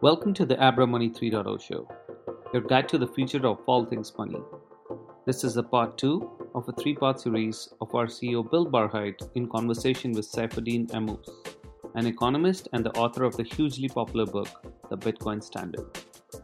Welcome 0.00 0.32
to 0.34 0.46
the 0.46 0.56
Abra 0.62 0.86
Money 0.86 1.10
3.0 1.10 1.60
show, 1.60 1.88
your 2.52 2.62
guide 2.62 2.88
to 2.90 2.98
the 2.98 3.06
future 3.08 3.44
of 3.44 3.58
all 3.66 3.84
things 3.84 4.12
money. 4.16 4.38
This 5.26 5.42
is 5.42 5.54
the 5.54 5.64
part 5.64 5.98
two 5.98 6.30
of 6.54 6.68
a 6.68 6.72
three 6.72 6.94
part 6.94 7.20
series 7.20 7.68
of 7.80 7.92
our 7.96 8.06
CEO 8.06 8.48
Bill 8.48 8.64
Barhydt 8.64 9.28
in 9.34 9.48
conversation 9.48 10.12
with 10.12 10.30
Saifedean 10.30 10.88
Ammous, 10.94 11.28
an 11.96 12.06
economist 12.06 12.68
and 12.72 12.86
the 12.86 12.92
author 12.92 13.24
of 13.24 13.36
the 13.36 13.42
hugely 13.42 13.88
popular 13.88 14.24
book, 14.24 14.48
The 14.88 14.96
Bitcoin 14.96 15.42
Standard. 15.42 15.98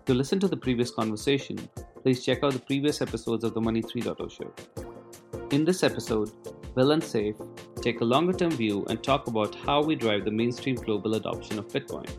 To 0.07 0.15
listen 0.15 0.41
to 0.41 0.49
the 0.49 0.57
previous 0.57 0.91
conversation, 0.91 1.57
please 2.03 2.25
check 2.25 2.43
out 2.43 2.55
the 2.55 2.59
previous 2.59 3.01
episodes 3.03 3.45
of 3.45 3.55
the 3.55 3.61
Money 3.61 3.83
3.0 3.83 4.33
show. 4.33 4.53
In 5.53 5.65
this 5.65 5.85
episode, 5.85 6.33
Bill 6.75 6.91
and 6.91 7.03
Saif 7.03 7.37
take 7.81 8.01
a 8.01 8.05
longer 8.05 8.33
term 8.33 8.51
view 8.51 8.85
and 8.91 9.01
talk 9.01 9.29
about 9.29 9.55
how 9.55 9.81
we 9.81 9.95
drive 9.95 10.25
the 10.25 10.33
mainstream 10.33 10.75
global 10.75 11.15
adoption 11.15 11.61
of 11.61 11.69
Bitcoin. 11.69 12.11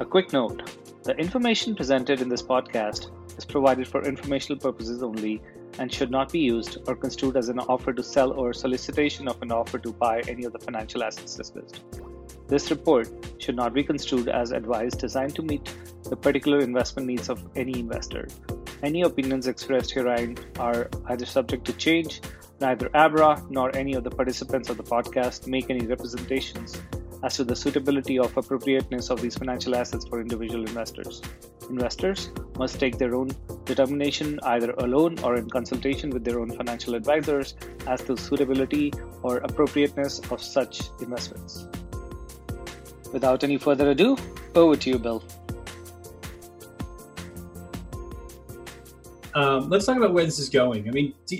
A 0.00 0.04
quick 0.06 0.32
note 0.32 0.78
the 1.02 1.14
information 1.18 1.76
presented 1.76 2.22
in 2.22 2.30
this 2.30 2.40
podcast 2.40 3.10
is 3.36 3.44
provided 3.44 3.86
for 3.86 4.02
informational 4.02 4.58
purposes 4.58 5.02
only 5.02 5.42
and 5.78 5.92
should 5.92 6.10
not 6.10 6.32
be 6.32 6.38
used 6.38 6.78
or 6.86 6.96
construed 6.96 7.36
as 7.36 7.50
an 7.50 7.58
offer 7.58 7.92
to 7.92 8.02
sell 8.02 8.32
or 8.32 8.54
solicitation 8.54 9.28
of 9.28 9.42
an 9.42 9.52
offer 9.52 9.78
to 9.78 9.92
buy 9.92 10.20
any 10.20 10.44
of 10.44 10.54
the 10.54 10.58
financial 10.58 11.04
assets 11.04 11.34
discussed. 11.34 11.82
This 12.48 12.70
report 12.70 13.10
should 13.36 13.56
not 13.56 13.74
be 13.74 13.84
construed 13.84 14.30
as 14.30 14.52
advice 14.52 14.94
designed 14.94 15.34
to 15.34 15.42
meet 15.42 15.70
the 16.04 16.16
particular 16.16 16.60
investment 16.60 17.06
needs 17.06 17.28
of 17.28 17.46
any 17.54 17.78
investor. 17.78 18.26
Any 18.82 19.02
opinions 19.02 19.48
expressed 19.48 19.90
herein 19.90 20.38
are 20.58 20.88
either 21.08 21.26
subject 21.26 21.66
to 21.66 21.74
change, 21.74 22.22
neither 22.58 22.88
Abra 22.94 23.44
nor 23.50 23.76
any 23.76 23.92
of 23.92 24.04
the 24.04 24.10
participants 24.10 24.70
of 24.70 24.78
the 24.78 24.82
podcast 24.82 25.46
make 25.46 25.68
any 25.68 25.86
representations 25.86 26.80
as 27.22 27.36
to 27.36 27.44
the 27.44 27.54
suitability 27.54 28.18
of 28.18 28.36
appropriateness 28.36 29.10
of 29.10 29.20
these 29.20 29.36
financial 29.36 29.74
assets 29.76 30.06
for 30.06 30.20
individual 30.20 30.64
investors. 30.64 31.22
Investors 31.68 32.30
must 32.56 32.80
take 32.80 32.98
their 32.98 33.14
own 33.14 33.30
determination 33.64 34.40
either 34.42 34.72
alone 34.78 35.18
or 35.20 35.36
in 35.36 35.48
consultation 35.48 36.10
with 36.10 36.24
their 36.24 36.40
own 36.40 36.50
financial 36.50 36.94
advisors 36.94 37.54
as 37.86 38.02
to 38.02 38.16
suitability 38.16 38.92
or 39.22 39.38
appropriateness 39.38 40.20
of 40.30 40.42
such 40.42 40.82
investments. 41.00 41.66
Without 43.12 43.44
any 43.44 43.58
further 43.58 43.90
ado, 43.90 44.16
over 44.54 44.76
to 44.76 44.90
you, 44.90 44.98
Bill. 44.98 45.22
Um, 49.34 49.68
let's 49.68 49.86
talk 49.86 49.96
about 49.96 50.12
where 50.12 50.24
this 50.24 50.38
is 50.38 50.48
going. 50.48 50.88
I 50.88 50.92
mean, 50.92 51.14
do, 51.26 51.38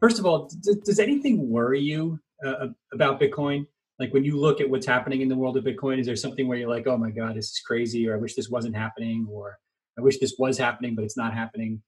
first 0.00 0.18
of 0.18 0.26
all, 0.26 0.50
does, 0.62 0.76
does 0.76 0.98
anything 0.98 1.48
worry 1.48 1.80
you 1.80 2.18
uh, 2.44 2.68
about 2.92 3.20
Bitcoin? 3.20 3.66
Like 4.02 4.12
when 4.12 4.24
you 4.24 4.36
look 4.38 4.60
at 4.60 4.68
what's 4.68 4.86
happening 4.94 5.20
in 5.22 5.28
the 5.28 5.36
world 5.36 5.56
of 5.56 5.64
bitcoin 5.64 5.98
is 5.98 6.06
there 6.06 6.16
something 6.24 6.46
where 6.48 6.58
you're 6.58 6.74
like 6.76 6.86
oh 6.86 6.98
my 6.98 7.10
god 7.10 7.36
this 7.36 7.50
is 7.52 7.60
crazy 7.66 8.08
or 8.08 8.14
i 8.14 8.18
wish 8.18 8.34
this 8.34 8.50
wasn't 8.56 8.76
happening 8.84 9.26
or 9.30 9.58
i 9.98 10.00
wish 10.06 10.18
this 10.18 10.34
was 10.38 10.58
happening 10.58 10.94
but 10.96 11.04
it's 11.04 11.16
not 11.16 11.32
happening 11.32 11.82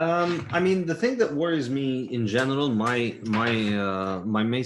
um, 0.00 0.46
I 0.50 0.58
mean, 0.58 0.86
the 0.86 0.94
thing 0.94 1.18
that 1.18 1.32
worries 1.32 1.70
me 1.70 2.12
in 2.12 2.26
general, 2.26 2.68
my 2.68 3.16
my 3.22 3.52
uh, 3.78 4.22
my 4.24 4.42
main 4.42 4.64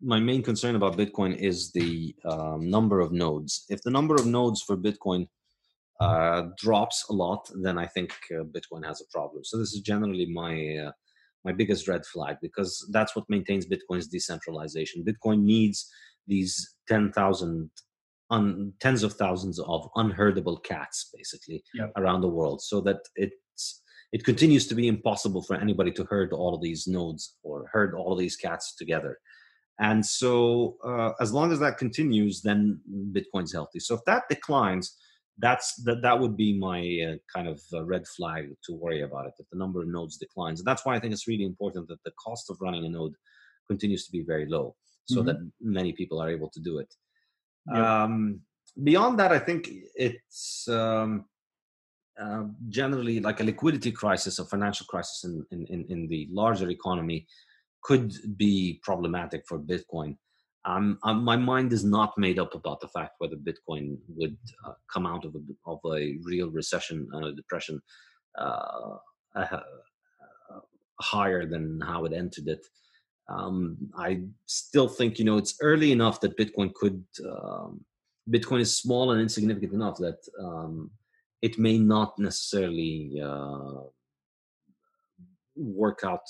my 0.00 0.18
main 0.18 0.42
concern 0.42 0.76
about 0.76 0.96
Bitcoin 0.96 1.36
is 1.36 1.72
the 1.72 2.14
um, 2.24 2.70
number 2.70 3.00
of 3.00 3.12
nodes. 3.12 3.66
If 3.68 3.82
the 3.82 3.90
number 3.90 4.14
of 4.14 4.24
nodes 4.24 4.62
for 4.62 4.76
Bitcoin 4.76 5.28
uh, 6.00 6.44
drops 6.56 7.04
a 7.10 7.12
lot, 7.12 7.50
then 7.62 7.78
I 7.78 7.86
think 7.86 8.14
uh, 8.32 8.44
Bitcoin 8.44 8.84
has 8.86 9.02
a 9.02 9.10
problem. 9.12 9.44
So 9.44 9.58
this 9.58 9.74
is 9.74 9.80
generally 9.80 10.26
my 10.26 10.86
uh, 10.86 10.92
my 11.46 11.52
biggest 11.52 11.86
red 11.88 12.04
flag 12.04 12.36
because 12.42 12.86
that's 12.92 13.14
what 13.16 13.24
maintains 13.30 13.66
Bitcoin's 13.66 14.08
decentralization. 14.08 15.04
Bitcoin 15.04 15.42
needs 15.42 15.88
these 16.26 16.74
10,000 16.88 17.70
un, 18.30 18.72
tens 18.80 19.02
of 19.02 19.12
thousands 19.14 19.58
of 19.60 19.88
unherdable 19.96 20.62
cats 20.62 21.10
basically 21.16 21.62
yep. 21.74 21.92
around 21.96 22.20
the 22.20 22.28
world 22.28 22.60
so 22.60 22.80
that 22.80 22.98
it's 23.14 23.82
it 24.12 24.24
continues 24.24 24.66
to 24.68 24.74
be 24.74 24.88
impossible 24.88 25.42
for 25.42 25.56
anybody 25.56 25.90
to 25.92 26.04
herd 26.04 26.32
all 26.32 26.54
of 26.54 26.62
these 26.62 26.86
nodes 26.86 27.36
or 27.42 27.68
herd 27.72 27.94
all 27.94 28.12
of 28.12 28.18
these 28.18 28.36
cats 28.36 28.74
together 28.76 29.18
and 29.78 30.04
so 30.04 30.76
uh, 30.84 31.12
as 31.20 31.32
long 31.32 31.52
as 31.52 31.60
that 31.60 31.78
continues 31.78 32.42
then 32.42 32.80
bitcoin's 33.12 33.52
healthy 33.52 33.78
so 33.78 33.94
if 33.94 34.00
that 34.06 34.24
declines 34.28 34.96
that's 35.38 35.76
that 35.84 36.02
that 36.02 36.18
would 36.18 36.36
be 36.36 36.58
my 36.58 36.80
uh, 37.06 37.16
kind 37.34 37.48
of 37.48 37.60
uh, 37.72 37.84
red 37.84 38.06
flag 38.16 38.48
to 38.64 38.72
worry 38.72 39.02
about 39.02 39.26
it 39.26 39.34
if 39.38 39.46
the 39.50 39.58
number 39.58 39.82
of 39.82 39.88
nodes 39.88 40.16
declines 40.16 40.60
and 40.60 40.66
that's 40.66 40.84
why 40.84 40.94
i 40.94 41.00
think 41.00 41.12
it's 41.12 41.28
really 41.28 41.44
important 41.44 41.86
that 41.88 42.02
the 42.04 42.12
cost 42.22 42.50
of 42.50 42.56
running 42.60 42.84
a 42.84 42.88
node 42.88 43.14
continues 43.68 44.06
to 44.06 44.12
be 44.12 44.22
very 44.22 44.46
low 44.46 44.74
so 45.04 45.18
mm-hmm. 45.18 45.26
that 45.26 45.36
many 45.60 45.92
people 45.92 46.20
are 46.20 46.30
able 46.30 46.50
to 46.50 46.60
do 46.60 46.78
it 46.78 46.92
yeah. 47.72 48.04
um, 48.04 48.40
beyond 48.82 49.18
that 49.18 49.32
i 49.32 49.38
think 49.38 49.68
it's 49.94 50.66
um, 50.68 51.24
uh, 52.20 52.44
generally 52.68 53.20
like 53.20 53.40
a 53.40 53.44
liquidity 53.44 53.92
crisis 53.92 54.38
a 54.38 54.44
financial 54.44 54.86
crisis 54.86 55.24
in, 55.24 55.44
in, 55.50 55.84
in 55.90 56.08
the 56.08 56.26
larger 56.30 56.70
economy 56.70 57.26
could 57.82 58.12
be 58.36 58.80
problematic 58.82 59.44
for 59.46 59.58
bitcoin 59.58 60.16
um, 60.66 60.98
um, 61.04 61.24
my 61.24 61.36
mind 61.36 61.72
is 61.72 61.84
not 61.84 62.18
made 62.18 62.38
up 62.38 62.54
about 62.54 62.80
the 62.80 62.88
fact 62.88 63.14
whether 63.18 63.36
Bitcoin 63.36 63.96
would 64.08 64.36
uh, 64.66 64.72
come 64.92 65.06
out 65.06 65.24
of 65.24 65.34
a, 65.34 65.70
of 65.70 65.78
a 65.86 66.18
real 66.24 66.50
recession 66.50 67.08
and 67.12 67.24
a 67.24 67.32
depression 67.32 67.80
uh, 68.36 68.96
uh, 69.36 69.60
higher 71.00 71.46
than 71.46 71.80
how 71.80 72.04
it 72.04 72.12
entered 72.12 72.48
it. 72.48 72.66
Um, 73.28 73.76
I 73.96 74.22
still 74.46 74.88
think 74.88 75.18
you 75.18 75.24
know 75.24 75.36
it's 75.36 75.56
early 75.60 75.92
enough 75.92 76.20
that 76.20 76.36
Bitcoin 76.36 76.74
could. 76.74 77.04
Um, 77.24 77.84
Bitcoin 78.28 78.60
is 78.60 78.76
small 78.76 79.12
and 79.12 79.20
insignificant 79.20 79.72
enough 79.72 79.98
that 79.98 80.18
um, 80.42 80.90
it 81.42 81.60
may 81.60 81.78
not 81.78 82.18
necessarily 82.18 83.20
uh, 83.22 83.82
work 85.56 86.00
out 86.04 86.20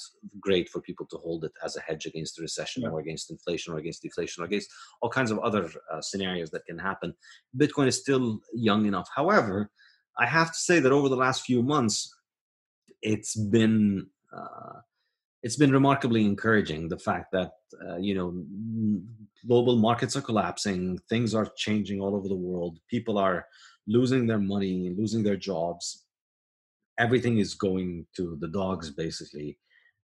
great 0.40 0.68
for 0.68 0.80
people 0.80 1.06
to 1.06 1.16
hold 1.18 1.44
it 1.44 1.52
as 1.64 1.76
a 1.76 1.80
hedge 1.80 2.06
against 2.06 2.36
the 2.36 2.42
recession 2.42 2.82
yeah. 2.82 2.88
or 2.88 3.00
against 3.00 3.30
inflation 3.30 3.72
or 3.72 3.78
against 3.78 4.02
deflation 4.02 4.42
or 4.42 4.46
against 4.46 4.70
all 5.02 5.10
kinds 5.10 5.30
of 5.30 5.38
other 5.40 5.68
uh, 5.92 6.00
scenarios 6.00 6.50
that 6.50 6.64
can 6.66 6.78
happen. 6.78 7.14
Bitcoin 7.56 7.86
is 7.86 7.98
still 7.98 8.40
young 8.54 8.86
enough. 8.86 9.08
However, 9.14 9.70
I 10.18 10.26
have 10.26 10.48
to 10.48 10.58
say 10.58 10.80
that 10.80 10.92
over 10.92 11.08
the 11.08 11.16
last 11.16 11.44
few 11.44 11.62
months, 11.62 12.14
it's 13.02 13.36
been 13.36 14.06
uh, 14.36 14.80
it's 15.42 15.56
been 15.56 15.72
remarkably 15.72 16.24
encouraging. 16.24 16.88
The 16.88 16.98
fact 16.98 17.32
that 17.32 17.52
uh, 17.86 17.96
you 17.96 18.14
know 18.14 18.42
global 19.46 19.76
markets 19.76 20.16
are 20.16 20.22
collapsing, 20.22 20.98
things 21.08 21.34
are 21.34 21.48
changing 21.56 22.00
all 22.00 22.16
over 22.16 22.28
the 22.28 22.34
world, 22.34 22.78
people 22.88 23.18
are 23.18 23.46
losing 23.86 24.26
their 24.26 24.38
money, 24.38 24.94
losing 24.96 25.22
their 25.22 25.36
jobs, 25.36 26.05
everything 26.98 27.38
is 27.38 27.54
going 27.54 28.06
to 28.16 28.36
the 28.40 28.48
dogs 28.48 28.90
basically 28.90 29.58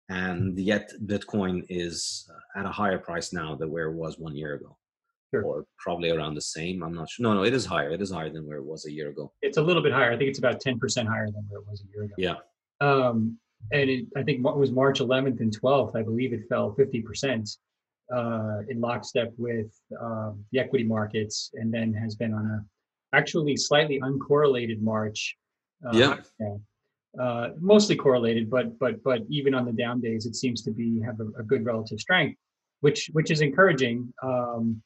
and 0.10 0.58
yet 0.58 0.92
bitcoin 1.06 1.64
is 1.70 2.30
uh, 2.34 2.60
at 2.60 2.66
a 2.66 2.72
higher 2.72 2.98
price 2.98 3.32
now 3.34 3.56
than 3.56 3.72
where 3.72 3.90
it 3.90 3.96
was 3.96 4.20
one 4.20 4.36
year 4.36 4.56
ago 4.56 4.78
sure. 5.34 5.44
or 5.44 5.66
probably 5.78 6.12
around 6.12 6.36
the 6.36 6.42
same 6.42 6.84
i'm 6.84 6.94
not 6.94 7.10
sure 7.10 7.24
no 7.24 7.34
no 7.34 7.44
it 7.44 7.54
is 7.54 7.66
higher 7.66 7.92
it 7.92 8.02
is 8.02 8.12
higher 8.12 8.30
than 8.30 8.46
where 8.46 8.58
it 8.58 8.66
was 8.66 8.86
a 8.86 8.92
year 8.92 9.10
ago. 9.10 9.32
It's 9.42 9.58
a 9.58 9.62
little 9.62 9.82
bit 9.82 9.94
higher 9.94 10.12
i 10.12 10.18
think 10.18 10.30
it's 10.30 10.40
about 10.40 10.62
10% 10.62 11.08
higher 11.08 11.28
than 11.28 11.46
where 11.48 11.62
it 11.62 11.68
was 11.68 11.84
a 11.84 11.88
year 11.94 12.04
ago. 12.04 12.14
Yeah. 12.18 12.36
Um, 12.82 13.38
and 13.72 13.90
it, 13.90 14.06
i 14.16 14.24
think 14.24 14.40
it 14.40 14.58
was 14.58 14.72
march 14.72 15.00
11th 15.00 15.40
and 15.40 15.58
12th 15.60 15.96
i 15.96 16.02
believe 16.02 16.34
it 16.34 16.48
fell 16.50 16.74
50% 16.74 17.58
uh, 18.14 18.58
in 18.68 18.82
lockstep 18.82 19.32
with 19.38 19.72
um, 20.02 20.44
the 20.52 20.60
equity 20.60 20.84
markets 20.84 21.52
and 21.54 21.74
then 21.74 21.94
has 21.94 22.16
been 22.16 22.34
on 22.34 22.46
a 22.46 23.16
actually 23.16 23.56
slightly 23.56 24.00
uncorrelated 24.02 24.82
march 24.82 25.38
uh, 25.86 25.92
yeah 25.94 26.18
uh, 27.20 27.50
mostly 27.60 27.96
correlated, 27.96 28.50
but 28.50 28.78
but 28.80 29.04
but 29.04 29.22
even 29.30 29.54
on 29.54 29.66
the 29.66 29.72
down 29.72 30.00
days, 30.00 30.26
it 30.26 30.36
seems 30.36 30.62
to 30.64 30.72
be 30.72 31.02
have 31.02 31.20
a, 31.20 31.40
a 31.40 31.44
good 31.44 31.66
relative 31.66 32.00
strength, 32.00 32.38
which 32.80 33.10
which 33.14 33.32
is 33.32 33.42
encouraging. 33.42 34.14
Um, 34.24 34.82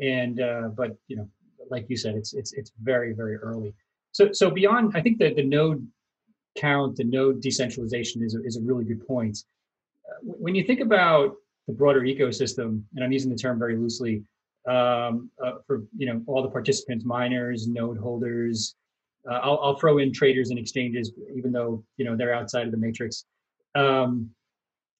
and 0.00 0.40
uh, 0.40 0.68
but 0.76 0.96
you 1.08 1.16
know, 1.16 1.28
like 1.70 1.86
you 1.88 1.96
said, 1.96 2.14
it's 2.14 2.32
it's 2.34 2.52
it's 2.54 2.72
very 2.82 3.12
very 3.12 3.36
early. 3.36 3.74
So 4.12 4.32
so 4.32 4.50
beyond, 4.50 4.92
I 4.94 5.02
think 5.02 5.18
that 5.18 5.36
the 5.36 5.44
node 5.44 5.86
count, 6.56 6.96
the 6.96 7.04
node 7.04 7.42
decentralization 7.42 8.22
is 8.22 8.34
a, 8.34 8.42
is 8.44 8.56
a 8.56 8.62
really 8.62 8.84
good 8.84 9.06
point. 9.06 9.38
Uh, 10.08 10.18
when 10.22 10.54
you 10.54 10.64
think 10.64 10.80
about 10.80 11.34
the 11.66 11.74
broader 11.74 12.00
ecosystem, 12.02 12.82
and 12.94 13.04
I'm 13.04 13.12
using 13.12 13.30
the 13.30 13.36
term 13.36 13.58
very 13.58 13.76
loosely, 13.76 14.22
um, 14.66 15.30
uh, 15.44 15.52
for 15.66 15.84
you 15.96 16.06
know 16.06 16.22
all 16.26 16.42
the 16.42 16.50
participants, 16.50 17.04
miners, 17.04 17.68
node 17.68 17.98
holders, 17.98 18.74
uh, 19.28 19.40
I'll, 19.42 19.58
I'll, 19.62 19.78
throw 19.78 19.98
in 19.98 20.12
traders 20.12 20.50
and 20.50 20.58
exchanges, 20.58 21.12
even 21.36 21.52
though 21.52 21.84
you 21.96 22.04
know 22.04 22.16
they're 22.16 22.34
outside 22.34 22.66
of 22.66 22.72
the 22.72 22.78
matrix. 22.78 23.24
Um, 23.74 24.30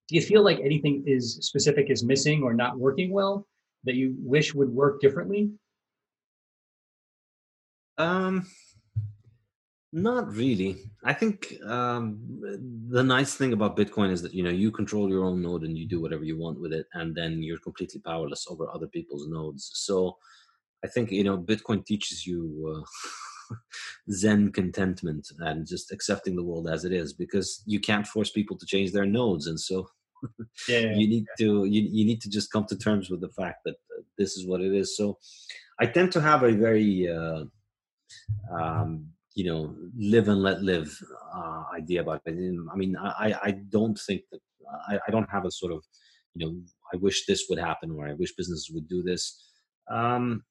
do 0.08 0.14
you 0.14 0.22
feel 0.22 0.42
like 0.42 0.60
anything 0.60 1.02
is 1.06 1.38
specific 1.42 1.90
is 1.90 2.04
missing 2.04 2.42
or 2.42 2.54
not 2.54 2.78
working 2.78 3.10
well 3.10 3.46
that 3.84 3.94
you 3.94 4.14
wish 4.18 4.54
would 4.54 4.68
work 4.68 5.00
differently? 5.00 5.50
Um, 7.98 8.46
not 9.92 10.32
really. 10.32 10.76
I 11.04 11.12
think 11.12 11.54
um, 11.64 12.18
the 12.88 13.02
nice 13.02 13.34
thing 13.34 13.52
about 13.52 13.76
Bitcoin 13.76 14.12
is 14.12 14.20
that 14.22 14.34
you 14.34 14.42
know 14.42 14.50
you 14.50 14.70
control 14.70 15.08
your 15.08 15.24
own 15.24 15.40
node 15.40 15.62
and 15.62 15.76
you 15.78 15.86
do 15.86 16.00
whatever 16.00 16.24
you 16.24 16.38
want 16.38 16.60
with 16.60 16.72
it, 16.72 16.86
and 16.94 17.14
then 17.14 17.42
you're 17.42 17.58
completely 17.58 18.00
powerless 18.00 18.46
over 18.48 18.68
other 18.70 18.88
people's 18.88 19.26
nodes. 19.28 19.70
So 19.74 20.18
I 20.84 20.88
think 20.88 21.10
you 21.10 21.24
know 21.24 21.38
Bitcoin 21.38 21.84
teaches 21.84 22.26
you 22.26 22.76
uh, 22.76 22.84
Zen 24.10 24.52
contentment 24.52 25.28
and 25.38 25.66
just 25.66 25.92
accepting 25.92 26.36
the 26.36 26.42
world 26.42 26.68
as 26.68 26.84
it 26.84 26.92
is 26.92 27.12
because 27.12 27.62
you 27.66 27.80
can't 27.80 28.06
force 28.06 28.30
people 28.30 28.56
to 28.56 28.66
change 28.66 28.92
their 28.92 29.06
nodes, 29.06 29.46
and 29.46 29.58
so 29.58 29.88
yeah, 30.68 30.80
you 30.94 31.08
need 31.08 31.26
yeah. 31.28 31.46
to 31.46 31.64
you, 31.64 31.82
you 31.82 32.04
need 32.04 32.20
to 32.22 32.30
just 32.30 32.52
come 32.52 32.64
to 32.66 32.76
terms 32.76 33.10
with 33.10 33.20
the 33.20 33.28
fact 33.28 33.60
that 33.64 33.76
uh, 33.96 34.02
this 34.18 34.36
is 34.36 34.46
what 34.46 34.60
it 34.60 34.74
is. 34.74 34.96
So 34.96 35.18
I 35.80 35.86
tend 35.86 36.12
to 36.12 36.20
have 36.20 36.42
a 36.42 36.52
very 36.52 37.08
uh, 37.08 37.44
um, 38.52 39.08
you 39.34 39.44
know 39.44 39.74
live 39.96 40.28
and 40.28 40.42
let 40.42 40.62
live 40.62 40.96
uh, 41.34 41.64
idea 41.74 42.00
about 42.00 42.22
it. 42.26 42.34
I 42.72 42.76
mean, 42.76 42.96
I 42.96 43.34
I 43.42 43.50
don't 43.70 43.98
think 43.98 44.22
that 44.32 44.40
I, 44.88 44.98
I 45.06 45.10
don't 45.10 45.30
have 45.30 45.44
a 45.44 45.50
sort 45.50 45.72
of 45.72 45.84
you 46.34 46.46
know 46.46 46.56
I 46.92 46.96
wish 46.96 47.26
this 47.26 47.46
would 47.48 47.58
happen 47.58 47.90
or 47.90 48.08
I 48.08 48.14
wish 48.14 48.34
businesses 48.34 48.70
would 48.72 48.88
do 48.88 49.02
this. 49.02 49.42
Um, 49.90 50.44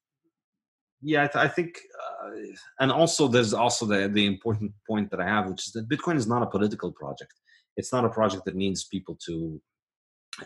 yeah, 1.02 1.24
I, 1.24 1.28
th- 1.28 1.46
I 1.46 1.48
think, 1.48 1.78
uh, 2.02 2.15
and 2.80 2.92
also 2.92 3.28
there's 3.28 3.54
also 3.54 3.86
the 3.86 4.08
the 4.08 4.26
important 4.26 4.72
point 4.88 5.12
that 5.12 5.20
I 5.20 5.26
have, 5.26 5.50
which 5.50 5.68
is 5.68 5.74
that 5.74 5.90
Bitcoin 5.90 6.16
is 6.16 6.28
not 6.28 6.44
a 6.44 6.48
political 6.48 6.92
project. 6.92 7.34
It's 7.78 7.92
not 7.92 8.06
a 8.06 8.10
project 8.10 8.46
that 8.46 8.56
needs 8.56 8.86
people 8.86 9.18
to 9.26 9.62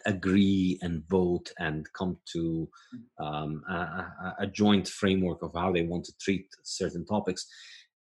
agree 0.05 0.77
and 0.81 1.03
vote 1.09 1.51
and 1.57 1.85
come 1.93 2.17
to 2.33 2.69
um, 3.19 3.63
a, 3.69 4.35
a, 4.39 4.47
joint 4.47 4.87
framework 4.87 5.41
of 5.41 5.51
how 5.55 5.71
they 5.71 5.81
want 5.81 6.05
to 6.05 6.13
treat 6.21 6.45
certain 6.63 7.05
topics. 7.05 7.47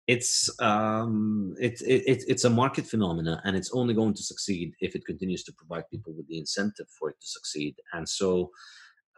It's 0.07 0.49
um, 0.61 1.55
it, 1.61 1.81
it, 1.83 2.25
it's 2.27 2.45
a 2.45 2.51
market 2.51 2.87
phenomena, 2.87 3.43
and 3.45 3.57
it's 3.57 3.71
only 3.73 3.95
going 3.95 4.15
to 4.15 4.23
succeed 4.23 4.73
if 4.81 4.95
it 4.95 5.05
continues 5.05 5.45
to 5.45 5.53
provide 5.53 5.91
people 5.91 6.15
with 6.17 6.27
the 6.29 6.39
incentive 6.39 6.87
for 6.99 7.11
it 7.11 7.17
to 7.21 7.27
succeed. 7.27 7.75
And 7.93 8.09
so, 8.09 8.51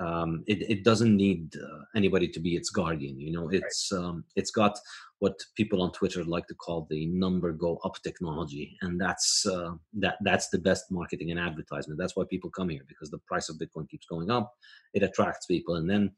um, 0.00 0.42
it, 0.46 0.62
it 0.70 0.82
doesn't 0.82 1.14
need 1.14 1.54
uh, 1.56 1.82
anybody 1.94 2.26
to 2.28 2.40
be 2.40 2.56
its 2.56 2.70
guardian. 2.70 3.20
You 3.20 3.32
know, 3.32 3.48
it's 3.50 3.90
right. 3.92 3.98
um, 3.98 4.24
it's 4.34 4.50
got 4.50 4.78
what 5.18 5.38
people 5.54 5.82
on 5.82 5.92
Twitter 5.92 6.24
like 6.24 6.46
to 6.46 6.54
call 6.54 6.86
the 6.88 7.06
number 7.06 7.52
go 7.52 7.78
up 7.84 7.96
technology, 8.02 8.78
and 8.80 8.98
that's 8.98 9.44
uh, 9.46 9.72
that 9.94 10.16
that's 10.22 10.48
the 10.48 10.58
best 10.58 10.90
marketing 10.90 11.30
and 11.30 11.38
advertisement. 11.38 11.98
That's 11.98 12.16
why 12.16 12.24
people 12.30 12.50
come 12.50 12.70
here 12.70 12.82
because 12.88 13.10
the 13.10 13.18
price 13.18 13.50
of 13.50 13.56
Bitcoin 13.56 13.88
keeps 13.88 14.06
going 14.06 14.30
up. 14.30 14.54
It 14.94 15.02
attracts 15.02 15.46
people, 15.46 15.76
and 15.76 15.88
then 15.88 16.12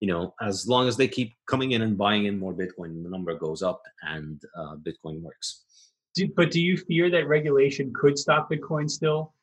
you 0.00 0.08
know 0.08 0.34
as 0.40 0.66
long 0.66 0.88
as 0.88 0.96
they 0.96 1.08
keep 1.08 1.34
coming 1.46 1.72
in 1.72 1.82
and 1.82 1.98
buying 1.98 2.24
in 2.24 2.38
more 2.38 2.54
Bitcoin, 2.54 3.02
the 3.02 3.10
number 3.10 3.34
goes 3.34 3.62
up, 3.62 3.82
and 4.02 4.40
uh, 4.56 4.76
Bitcoin 4.76 5.20
works. 5.20 5.64
Do, 6.14 6.26
but 6.34 6.50
do 6.50 6.62
you 6.62 6.78
fear 6.78 7.10
that 7.10 7.28
regulation 7.28 7.92
could 7.94 8.18
stop 8.18 8.50
Bitcoin 8.50 8.90
still? 8.90 9.34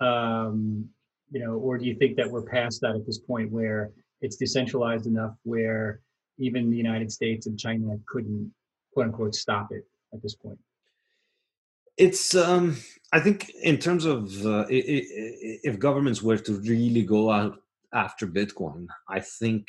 Um, 0.00 0.88
you 1.34 1.40
know, 1.44 1.54
or 1.54 1.76
do 1.76 1.84
you 1.84 1.96
think 1.96 2.16
that 2.16 2.30
we're 2.30 2.48
past 2.58 2.80
that 2.82 2.94
at 2.94 3.04
this 3.04 3.18
point 3.18 3.50
where 3.50 3.90
it's 4.20 4.36
decentralized 4.36 5.06
enough 5.06 5.34
where 5.42 6.00
even 6.38 6.70
the 6.70 6.76
United 6.76 7.10
States 7.10 7.46
and 7.48 7.58
China 7.58 7.98
couldn't 8.06 8.54
quote 8.92 9.06
unquote 9.06 9.34
stop 9.34 9.66
it 9.72 9.84
at 10.14 10.22
this 10.22 10.36
point? 10.36 10.58
It's 11.98 12.36
um, 12.36 12.76
I 13.12 13.18
think 13.18 13.50
in 13.62 13.78
terms 13.78 14.04
of 14.04 14.46
uh, 14.46 14.66
if 14.68 15.78
governments 15.78 16.22
were 16.22 16.38
to 16.38 16.52
really 16.60 17.02
go 17.02 17.32
out 17.32 17.58
after 17.92 18.26
Bitcoin, 18.28 18.86
I 19.08 19.18
think 19.18 19.68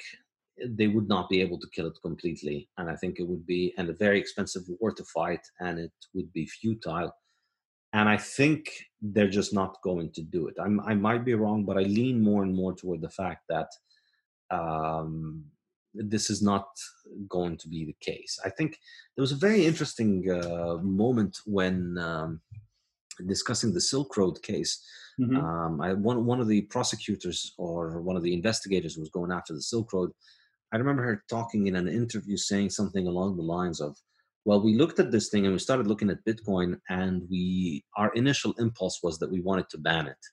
they 0.79 0.87
would 0.87 1.07
not 1.07 1.29
be 1.29 1.41
able 1.41 1.59
to 1.59 1.67
kill 1.75 1.87
it 1.87 1.97
completely, 2.03 2.69
and 2.77 2.89
I 2.91 2.95
think 2.95 3.19
it 3.19 3.27
would 3.27 3.45
be 3.45 3.73
and 3.77 3.89
a 3.89 3.93
very 3.93 4.19
expensive 4.19 4.63
war 4.79 4.91
to 4.91 5.03
fight, 5.03 5.43
and 5.59 5.79
it 5.79 5.93
would 6.13 6.31
be 6.31 6.45
futile 6.45 7.11
and 7.95 8.09
I 8.09 8.17
think 8.17 8.59
they're 9.01 9.35
just 9.39 9.53
not 9.53 9.81
going 9.81 10.09
to 10.17 10.21
do 10.21 10.47
it. 10.49 10.55
I'm, 10.63 10.81
I 10.81 10.93
might 10.95 11.23
be 11.23 11.33
wrong, 11.33 11.63
but 11.63 11.77
I 11.77 11.83
lean 11.99 12.21
more 12.21 12.43
and 12.43 12.53
more 12.53 12.73
toward 12.75 13.01
the 13.01 13.15
fact 13.21 13.43
that 13.47 13.69
um, 14.51 15.45
this 15.93 16.29
is 16.29 16.41
not 16.41 16.67
going 17.29 17.55
to 17.57 17.67
be 17.69 17.85
the 17.85 17.95
case. 18.01 18.37
I 18.43 18.49
think 18.49 18.71
there 19.15 19.21
was 19.27 19.31
a 19.31 19.47
very 19.47 19.65
interesting 19.65 20.29
uh, 20.29 20.77
moment 20.81 21.37
when 21.45 21.97
um, 21.97 22.41
discussing 23.27 23.73
the 23.73 23.87
Silk 23.91 24.17
Road 24.17 24.41
case. 24.41 24.83
Mm-hmm. 25.17 25.37
Um, 25.37 25.79
I, 25.79 25.93
one 25.93 26.25
one 26.25 26.41
of 26.41 26.49
the 26.49 26.63
prosecutors 26.63 27.53
or 27.57 28.01
one 28.01 28.17
of 28.17 28.23
the 28.23 28.33
investigators 28.33 28.95
who 28.95 29.01
was 29.01 29.17
going 29.17 29.31
after 29.31 29.53
the 29.53 29.61
Silk 29.61 29.93
Road. 29.93 30.11
I 30.73 30.77
remember 30.77 31.03
her 31.03 31.23
talking 31.29 31.67
in 31.67 31.75
an 31.77 31.87
interview 31.87 32.35
saying 32.35 32.71
something 32.71 33.07
along 33.07 33.37
the 33.37 33.43
lines 33.57 33.79
of, 33.79 33.95
well 34.45 34.61
we 34.61 34.75
looked 34.75 34.99
at 34.99 35.11
this 35.11 35.29
thing 35.29 35.45
and 35.45 35.53
we 35.53 35.59
started 35.59 35.87
looking 35.87 36.09
at 36.09 36.23
bitcoin 36.25 36.79
and 36.89 37.23
we 37.29 37.83
our 37.97 38.13
initial 38.13 38.53
impulse 38.59 38.99
was 39.03 39.19
that 39.19 39.31
we 39.31 39.41
wanted 39.41 39.69
to 39.69 39.77
ban 39.77 40.07
it. 40.07 40.23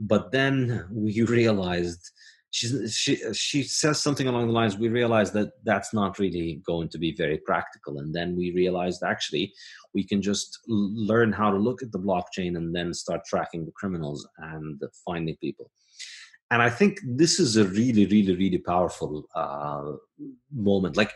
But 0.00 0.32
then 0.32 0.86
we 0.92 1.22
realized 1.22 2.10
she 2.50 2.88
she 2.88 3.16
she 3.34 3.62
says 3.62 4.00
something 4.00 4.26
along 4.26 4.46
the 4.46 4.54
lines 4.54 4.78
we 4.78 4.88
realized 4.88 5.34
that 5.34 5.50
that's 5.64 5.92
not 5.92 6.18
really 6.18 6.62
going 6.66 6.88
to 6.88 6.98
be 6.98 7.14
very 7.14 7.38
practical. 7.38 7.98
And 7.98 8.14
then 8.14 8.34
we 8.36 8.52
realized 8.52 9.02
actually 9.02 9.52
we 9.94 10.02
can 10.04 10.22
just 10.22 10.58
learn 10.66 11.32
how 11.32 11.50
to 11.50 11.58
look 11.58 11.82
at 11.82 11.92
the 11.92 11.98
blockchain 11.98 12.56
and 12.56 12.74
then 12.74 12.94
start 12.94 13.20
tracking 13.26 13.66
the 13.66 13.72
criminals 13.72 14.26
and 14.38 14.80
finding 15.04 15.36
people 15.36 15.70
and 16.50 16.62
i 16.62 16.70
think 16.70 17.00
this 17.04 17.38
is 17.38 17.56
a 17.56 17.64
really 17.64 18.06
really 18.06 18.34
really 18.34 18.58
powerful 18.58 19.28
uh, 19.34 19.92
moment 20.52 20.96
like 20.96 21.12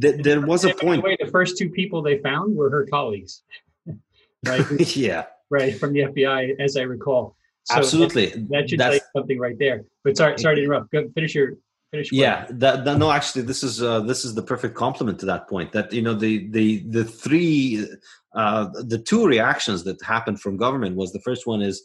th- 0.00 0.22
there 0.22 0.40
was 0.40 0.64
a 0.64 0.74
point. 0.74 1.02
Way, 1.02 1.16
the 1.20 1.30
first 1.30 1.58
two 1.58 1.70
people 1.70 2.02
they 2.02 2.18
found 2.18 2.56
were 2.56 2.70
her 2.70 2.86
colleagues, 2.86 3.42
right? 4.46 4.64
yeah, 4.96 5.26
right 5.50 5.78
from 5.78 5.92
the 5.92 6.00
FBI, 6.00 6.60
as 6.60 6.76
I 6.76 6.82
recall. 6.82 7.36
So 7.64 7.76
Absolutely, 7.76 8.26
that, 8.26 8.48
that 8.48 8.70
should 8.70 8.80
That's, 8.80 8.96
say 8.96 9.02
something 9.14 9.38
right 9.38 9.58
there. 9.58 9.84
But 10.04 10.16
sorry, 10.16 10.38
sorry 10.38 10.56
to 10.56 10.62
interrupt. 10.62 10.90
Go, 10.90 11.08
finish 11.14 11.34
your 11.34 11.54
finish. 11.92 12.10
Yeah, 12.10 12.46
that, 12.50 12.84
that, 12.84 12.98
no, 12.98 13.12
actually, 13.12 13.42
this 13.42 13.62
is 13.62 13.82
uh, 13.82 14.00
this 14.00 14.24
is 14.24 14.34
the 14.34 14.42
perfect 14.42 14.74
complement 14.74 15.18
to 15.20 15.26
that 15.26 15.48
point. 15.48 15.72
That 15.72 15.92
you 15.92 16.02
know 16.02 16.14
the 16.14 16.48
the 16.50 16.84
the 16.88 17.04
three 17.04 17.86
uh, 18.34 18.68
the 18.84 18.98
two 18.98 19.26
reactions 19.26 19.84
that 19.84 20.02
happened 20.02 20.40
from 20.40 20.56
government 20.56 20.96
was 20.96 21.12
the 21.12 21.20
first 21.20 21.46
one 21.46 21.62
is 21.62 21.84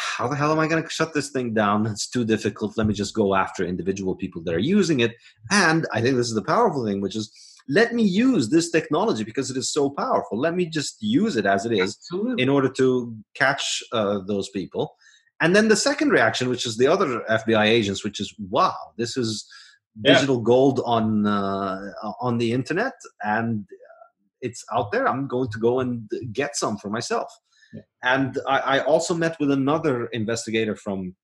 how 0.00 0.28
the 0.28 0.36
hell 0.36 0.52
am 0.52 0.58
I 0.58 0.66
going 0.66 0.82
to 0.82 0.88
shut 0.88 1.12
this 1.12 1.30
thing 1.30 1.52
down? 1.52 1.86
It's 1.86 2.08
too 2.08 2.24
difficult. 2.24 2.78
Let 2.78 2.86
me 2.86 2.94
just 2.94 3.14
go 3.14 3.34
after 3.34 3.64
individual 3.64 4.14
people 4.14 4.42
that 4.44 4.54
are 4.54 4.58
using 4.58 5.00
it. 5.00 5.14
And 5.50 5.86
I 5.92 6.00
think 6.00 6.16
this 6.16 6.28
is 6.28 6.34
the 6.34 6.42
powerful 6.42 6.86
thing, 6.86 7.00
which 7.00 7.16
is 7.16 7.30
let 7.68 7.92
me 7.94 8.02
use 8.02 8.48
this 8.48 8.70
technology 8.70 9.24
because 9.24 9.50
it 9.50 9.56
is 9.56 9.72
so 9.72 9.90
powerful. 9.90 10.38
Let 10.38 10.54
me 10.54 10.66
just 10.66 10.96
use 11.00 11.36
it 11.36 11.46
as 11.46 11.66
it 11.66 11.72
is 11.72 11.96
Absolutely. 11.96 12.42
in 12.42 12.48
order 12.48 12.70
to 12.70 13.14
catch 13.34 13.82
uh, 13.92 14.20
those 14.26 14.48
people. 14.48 14.96
And 15.40 15.54
then 15.54 15.68
the 15.68 15.76
second 15.76 16.10
reaction, 16.10 16.48
which 16.48 16.66
is 16.66 16.76
the 16.76 16.86
other 16.86 17.20
FBI 17.28 17.66
agents, 17.66 18.02
which 18.02 18.20
is 18.20 18.34
wow, 18.38 18.76
this 18.96 19.16
is 19.16 19.46
digital 20.02 20.36
yeah. 20.36 20.44
gold 20.44 20.80
on 20.84 21.26
uh, 21.26 21.92
on 22.20 22.38
the 22.38 22.52
internet, 22.52 22.92
and 23.22 23.66
it's 24.40 24.64
out 24.72 24.92
there. 24.92 25.08
I'm 25.08 25.26
going 25.28 25.50
to 25.50 25.58
go 25.58 25.80
and 25.80 26.10
get 26.32 26.56
some 26.56 26.76
for 26.76 26.90
myself. 26.90 27.32
And 28.02 28.38
I, 28.48 28.58
I, 28.58 28.78
also 28.84 29.14
met 29.14 29.38
with 29.38 29.50
another 29.50 30.06
investigator 30.06 30.74
from 30.74 31.14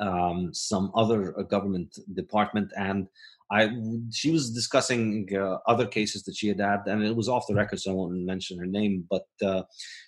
um, 0.00 0.52
some 0.52 0.90
other 0.94 1.38
uh, 1.38 1.42
government 1.44 1.98
department, 2.14 2.72
and 2.76 3.08
I 3.50 3.70
she 4.12 4.30
was 4.30 4.50
discussing 4.50 5.28
uh, 5.34 5.58
other 5.66 5.86
cases 5.86 6.22
that 6.24 6.36
she 6.36 6.48
had 6.48 6.60
had, 6.60 6.80
and 6.86 7.02
it 7.02 7.16
was 7.16 7.28
off 7.28 7.46
the 7.46 7.54
record, 7.54 7.80
so 7.80 7.90
I 7.90 7.94
won't 7.94 8.12
mention 8.12 8.58
her 8.58 8.66
name. 8.66 9.04
But 9.08 9.26
uh, 9.42 9.62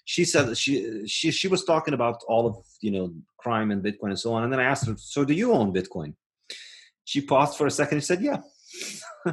she 0.04 0.24
said 0.24 0.56
she 0.56 1.06
she 1.06 1.30
she 1.30 1.48
was 1.48 1.64
talking 1.64 1.94
about 1.94 2.22
all 2.28 2.46
of 2.46 2.56
you 2.82 2.90
know 2.90 3.14
crime 3.38 3.70
and 3.70 3.82
Bitcoin 3.82 4.10
and 4.10 4.18
so 4.18 4.34
on. 4.34 4.44
And 4.44 4.52
then 4.52 4.60
I 4.60 4.64
asked 4.64 4.86
her, 4.86 4.94
"So 4.98 5.24
do 5.24 5.32
you 5.32 5.52
own 5.52 5.72
Bitcoin?" 5.72 6.14
She 7.04 7.22
paused 7.22 7.56
for 7.56 7.66
a 7.66 7.70
second 7.70 7.98
and 7.98 8.04
said, 8.04 8.20
"Yeah." 8.20 8.38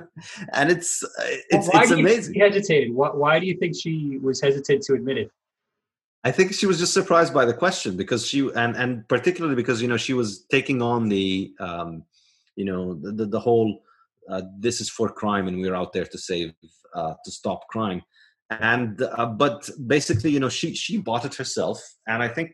and 0.53 0.71
it's 0.71 1.03
it's, 1.49 1.69
well, 1.73 1.83
it's 1.83 1.91
amazing. 1.91 2.33
She 2.33 2.39
hesitated. 2.39 2.93
Why, 2.93 3.09
why 3.09 3.39
do 3.39 3.45
you 3.45 3.57
think 3.57 3.75
she 3.75 4.19
was 4.21 4.39
hesitant 4.41 4.83
to 4.83 4.93
admit 4.93 5.17
it? 5.17 5.31
I 6.27 6.31
think 6.31 6.53
she 6.53 6.65
was 6.65 6.77
just 6.77 6.93
surprised 6.93 7.33
by 7.33 7.45
the 7.45 7.53
question 7.53 7.95
because 7.95 8.27
she 8.27 8.39
and 8.53 8.75
and 8.75 9.07
particularly 9.07 9.55
because 9.55 9.81
you 9.81 9.87
know 9.87 9.95
she 9.95 10.13
was 10.13 10.29
taking 10.55 10.81
on 10.81 11.07
the 11.07 11.53
um, 11.61 12.03
you 12.57 12.65
know 12.65 12.95
the 12.95 13.13
the, 13.13 13.25
the 13.27 13.39
whole 13.39 13.69
uh, 14.29 14.41
this 14.59 14.81
is 14.81 14.89
for 14.89 15.07
crime 15.21 15.47
and 15.47 15.61
we're 15.61 15.79
out 15.81 15.93
there 15.93 16.03
to 16.13 16.17
save 16.17 16.53
uh, 16.93 17.13
to 17.23 17.31
stop 17.31 17.59
crime. 17.69 18.01
And 18.49 19.01
uh, 19.01 19.27
but 19.43 19.69
basically 19.95 20.31
you 20.31 20.41
know 20.41 20.49
she 20.49 20.75
she 20.75 20.97
bought 20.97 21.23
it 21.23 21.35
herself. 21.35 21.79
And 22.07 22.21
I 22.21 22.27
think 22.27 22.51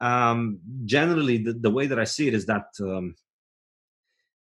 um, 0.00 0.60
generally 0.84 1.38
the, 1.38 1.54
the 1.54 1.70
way 1.70 1.88
that 1.88 1.98
I 1.98 2.04
see 2.04 2.28
it 2.28 2.34
is 2.34 2.46
that 2.46 2.66
um, 2.80 3.16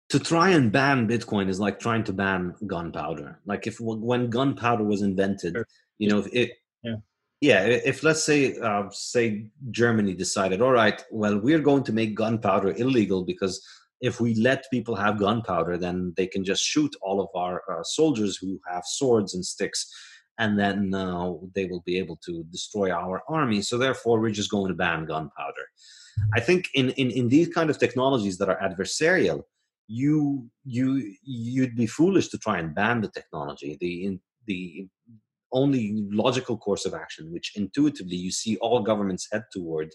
to 0.07 0.19
try 0.19 0.51
and 0.51 0.71
ban 0.71 1.05
Bitcoin 1.05 1.49
is 1.49 1.59
like 1.59 1.81
trying 1.81 2.05
to 2.05 2.13
ban 2.13 2.55
gunpowder. 2.65 3.41
Like 3.45 3.67
if 3.67 3.75
when 3.81 4.29
gunpowder 4.29 4.85
was 4.85 5.01
invented, 5.01 5.57
you 5.97 6.07
know, 6.09 6.19
if 6.19 6.27
it, 6.31 6.51
yeah 6.81 6.99
yeah 7.41 7.63
if 7.65 8.03
let's 8.03 8.23
say 8.23 8.57
uh, 8.59 8.89
say 8.91 9.47
germany 9.71 10.13
decided 10.13 10.61
all 10.61 10.71
right 10.71 11.03
well 11.11 11.37
we're 11.37 11.59
going 11.59 11.83
to 11.83 11.93
make 11.93 12.15
gunpowder 12.15 12.73
illegal 12.77 13.23
because 13.23 13.61
if 14.01 14.21
we 14.21 14.35
let 14.35 14.69
people 14.71 14.95
have 14.95 15.19
gunpowder 15.19 15.77
then 15.77 16.13
they 16.17 16.27
can 16.27 16.43
just 16.43 16.63
shoot 16.63 16.95
all 17.01 17.19
of 17.21 17.29
our 17.35 17.63
uh, 17.71 17.83
soldiers 17.83 18.37
who 18.37 18.59
have 18.67 18.83
swords 18.85 19.33
and 19.33 19.45
sticks 19.45 19.91
and 20.39 20.59
then 20.59 20.93
uh, 20.93 21.33
they 21.55 21.65
will 21.65 21.81
be 21.85 21.97
able 21.97 22.17
to 22.17 22.43
destroy 22.51 22.91
our 22.91 23.23
army 23.27 23.61
so 23.61 23.77
therefore 23.77 24.19
we're 24.19 24.29
just 24.29 24.51
going 24.51 24.67
to 24.67 24.75
ban 24.75 25.05
gunpowder 25.05 25.65
i 26.33 26.39
think 26.39 26.69
in, 26.73 26.89
in 26.91 27.11
in 27.11 27.29
these 27.29 27.47
kind 27.47 27.69
of 27.69 27.77
technologies 27.77 28.37
that 28.37 28.49
are 28.49 28.59
adversarial 28.59 29.43
you 29.87 30.49
you 30.65 31.13
you'd 31.23 31.75
be 31.75 31.87
foolish 31.87 32.27
to 32.29 32.37
try 32.37 32.59
and 32.59 32.75
ban 32.75 33.01
the 33.01 33.07
technology. 33.07 33.77
The 33.79 34.05
in 34.05 34.19
the 34.45 34.87
only 35.51 36.05
logical 36.11 36.57
course 36.57 36.85
of 36.85 36.93
action, 36.93 37.31
which 37.31 37.53
intuitively 37.55 38.15
you 38.15 38.31
see 38.31 38.57
all 38.57 38.81
governments 38.81 39.27
head 39.31 39.43
toward, 39.51 39.89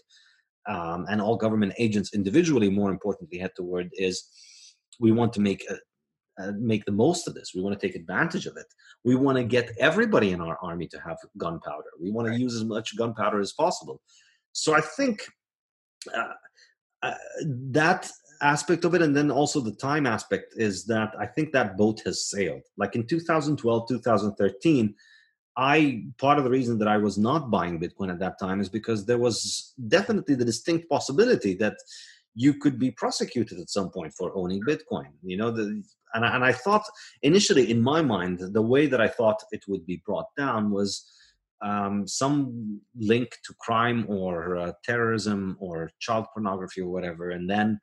um, 0.67 1.05
and 1.09 1.21
all 1.21 1.35
government 1.35 1.73
agents 1.77 2.13
individually, 2.13 2.69
more 2.69 2.91
importantly, 2.91 3.37
head 3.37 3.51
toward, 3.55 3.89
is 3.93 4.27
we 4.99 5.11
want 5.11 5.33
to 5.33 5.41
make 5.41 5.65
a, 5.69 5.77
uh, 6.41 6.51
make 6.57 6.83
the 6.85 6.91
most 6.91 7.27
of 7.27 7.35
this. 7.35 7.51
We 7.53 7.61
want 7.61 7.79
to 7.79 7.87
take 7.87 7.95
advantage 7.95 8.47
of 8.47 8.57
it. 8.57 8.65
We 9.03 9.15
want 9.15 9.37
to 9.37 9.43
get 9.43 9.71
everybody 9.79 10.31
in 10.31 10.41
our 10.41 10.57
army 10.63 10.87
to 10.87 10.99
have 10.99 11.17
gunpowder. 11.37 11.91
We 12.01 12.11
want 12.11 12.27
to 12.27 12.39
use 12.39 12.55
as 12.55 12.63
much 12.63 12.97
gunpowder 12.97 13.39
as 13.39 13.53
possible. 13.53 14.01
So 14.51 14.73
I 14.73 14.81
think 14.81 15.23
uh, 16.15 16.33
uh, 17.03 17.13
that 17.71 18.09
aspect 18.41 18.83
of 18.85 18.95
it, 18.95 19.01
and 19.01 19.15
then 19.15 19.29
also 19.29 19.59
the 19.59 19.75
time 19.75 20.07
aspect, 20.07 20.53
is 20.57 20.85
that 20.85 21.13
I 21.19 21.25
think 21.25 21.51
that 21.51 21.77
boat 21.77 22.01
has 22.05 22.29
sailed. 22.29 22.63
Like 22.77 22.95
in 22.95 23.05
2012, 23.05 23.87
2013. 23.87 24.95
I 25.55 26.05
part 26.17 26.37
of 26.37 26.43
the 26.43 26.49
reason 26.49 26.79
that 26.79 26.87
I 26.87 26.97
was 26.97 27.17
not 27.17 27.51
buying 27.51 27.79
Bitcoin 27.79 28.11
at 28.11 28.19
that 28.19 28.39
time 28.39 28.59
is 28.59 28.69
because 28.69 29.05
there 29.05 29.19
was 29.19 29.73
definitely 29.87 30.35
the 30.35 30.45
distinct 30.45 30.89
possibility 30.89 31.53
that 31.55 31.77
you 32.35 32.55
could 32.55 32.79
be 32.79 32.91
prosecuted 32.91 33.59
at 33.59 33.69
some 33.69 33.91
point 33.91 34.13
for 34.13 34.35
owning 34.35 34.61
Bitcoin. 34.61 35.09
You 35.21 35.37
know, 35.37 35.51
the, 35.51 35.83
and 36.15 36.25
I, 36.25 36.35
and 36.35 36.43
I 36.43 36.51
thought 36.51 36.83
initially 37.21 37.69
in 37.69 37.81
my 37.81 38.01
mind 38.01 38.39
the 38.39 38.61
way 38.61 38.87
that 38.87 39.01
I 39.01 39.07
thought 39.07 39.43
it 39.51 39.63
would 39.67 39.85
be 39.85 40.01
brought 40.05 40.27
down 40.35 40.71
was 40.71 41.07
um, 41.61 42.07
some 42.07 42.81
link 42.97 43.37
to 43.45 43.53
crime 43.59 44.05
or 44.09 44.57
uh, 44.57 44.71
terrorism 44.83 45.55
or 45.59 45.91
child 45.99 46.25
pornography 46.33 46.81
or 46.81 46.89
whatever, 46.89 47.29
and 47.29 47.49
then 47.49 47.79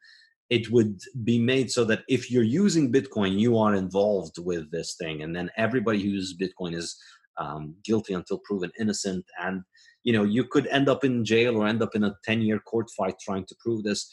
it 0.50 0.70
would 0.70 1.00
be 1.22 1.38
made 1.38 1.70
so 1.70 1.84
that 1.84 2.02
if 2.08 2.30
you're 2.30 2.42
using 2.42 2.92
Bitcoin, 2.92 3.38
you 3.38 3.56
are 3.56 3.74
involved 3.74 4.36
with 4.38 4.70
this 4.70 4.96
thing, 4.96 5.22
and 5.22 5.34
then 5.34 5.50
everybody 5.56 6.02
who 6.02 6.08
uses 6.08 6.36
Bitcoin 6.36 6.74
is 6.74 6.96
um, 7.40 7.74
guilty 7.84 8.14
until 8.14 8.38
proven 8.44 8.70
innocent, 8.78 9.24
and 9.40 9.62
you 10.04 10.12
know 10.12 10.24
you 10.24 10.44
could 10.44 10.66
end 10.68 10.88
up 10.88 11.04
in 11.04 11.24
jail 11.24 11.56
or 11.56 11.66
end 11.66 11.82
up 11.82 11.94
in 11.94 12.04
a 12.04 12.14
10 12.24 12.42
year 12.42 12.58
court 12.60 12.88
fight 12.96 13.14
trying 13.20 13.46
to 13.46 13.56
prove 13.60 13.82
this. 13.82 14.12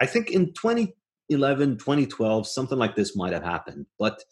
I 0.00 0.06
think 0.06 0.30
in 0.30 0.52
2011, 0.52 1.78
2012, 1.78 2.46
something 2.46 2.78
like 2.78 2.96
this 2.96 3.16
might 3.16 3.32
have 3.32 3.44
happened, 3.44 3.86
but 3.98 4.22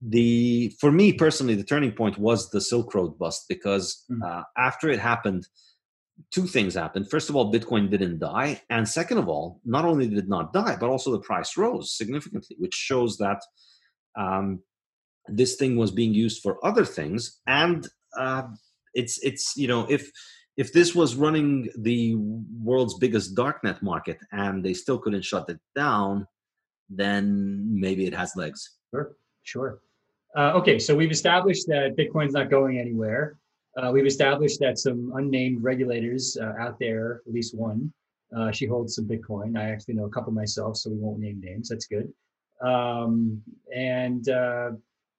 the 0.00 0.72
for 0.80 0.92
me 0.92 1.12
personally 1.12 1.54
the 1.54 1.64
turning 1.64 1.92
point 1.92 2.18
was 2.18 2.50
the 2.50 2.60
silk 2.60 2.94
road 2.94 3.18
bust 3.18 3.46
because 3.48 4.04
mm. 4.10 4.22
uh, 4.24 4.44
after 4.56 4.88
it 4.88 5.00
happened 5.00 5.46
two 6.30 6.46
things 6.46 6.74
happened 6.74 7.10
first 7.10 7.28
of 7.28 7.34
all 7.34 7.52
bitcoin 7.52 7.90
didn't 7.90 8.20
die 8.20 8.60
and 8.70 8.88
second 8.88 9.18
of 9.18 9.28
all 9.28 9.60
not 9.64 9.84
only 9.84 10.06
did 10.06 10.18
it 10.18 10.28
not 10.28 10.52
die 10.52 10.76
but 10.78 10.88
also 10.88 11.10
the 11.10 11.20
price 11.20 11.56
rose 11.56 11.96
significantly 11.96 12.56
which 12.60 12.74
shows 12.74 13.16
that 13.16 13.40
um, 14.16 14.60
this 15.28 15.56
thing 15.56 15.76
was 15.76 15.90
being 15.90 16.14
used 16.14 16.42
for 16.42 16.64
other 16.64 16.84
things 16.84 17.40
and 17.46 17.88
uh, 18.16 18.42
it's 18.94 19.18
it's 19.22 19.56
you 19.56 19.68
know 19.68 19.86
if 19.88 20.10
if 20.56 20.72
this 20.72 20.94
was 20.94 21.14
running 21.14 21.68
the 21.78 22.14
world's 22.62 22.98
biggest 22.98 23.34
darknet 23.34 23.80
market 23.82 24.18
and 24.32 24.64
they 24.64 24.74
still 24.74 24.98
couldn't 24.98 25.24
shut 25.24 25.48
it 25.48 25.60
down 25.74 26.26
then 26.90 27.66
maybe 27.68 28.06
it 28.06 28.14
has 28.14 28.34
legs 28.36 28.78
sure 28.90 29.16
sure 29.42 29.80
uh, 30.36 30.52
okay, 30.54 30.78
so 30.78 30.94
we've 30.94 31.10
established 31.10 31.66
that 31.66 31.96
Bitcoin's 31.96 32.34
not 32.34 32.50
going 32.50 32.78
anywhere. 32.78 33.38
Uh, 33.76 33.90
we've 33.92 34.06
established 34.06 34.60
that 34.60 34.78
some 34.78 35.12
unnamed 35.16 35.62
regulators 35.62 36.36
uh, 36.40 36.52
out 36.60 36.78
there, 36.78 37.22
at 37.26 37.32
least 37.32 37.56
one, 37.56 37.92
uh, 38.36 38.50
she 38.50 38.66
holds 38.66 38.94
some 38.94 39.06
Bitcoin. 39.06 39.56
I 39.58 39.70
actually 39.70 39.94
know 39.94 40.04
a 40.04 40.10
couple 40.10 40.32
myself, 40.32 40.76
so 40.76 40.90
we 40.90 40.96
won't 40.96 41.18
name 41.18 41.40
names. 41.40 41.68
That's 41.68 41.86
good. 41.86 42.12
Um, 42.60 43.42
and 43.74 44.28
uh, 44.28 44.72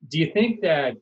do 0.07 0.19
you 0.19 0.31
think 0.31 0.61
that 0.61 0.95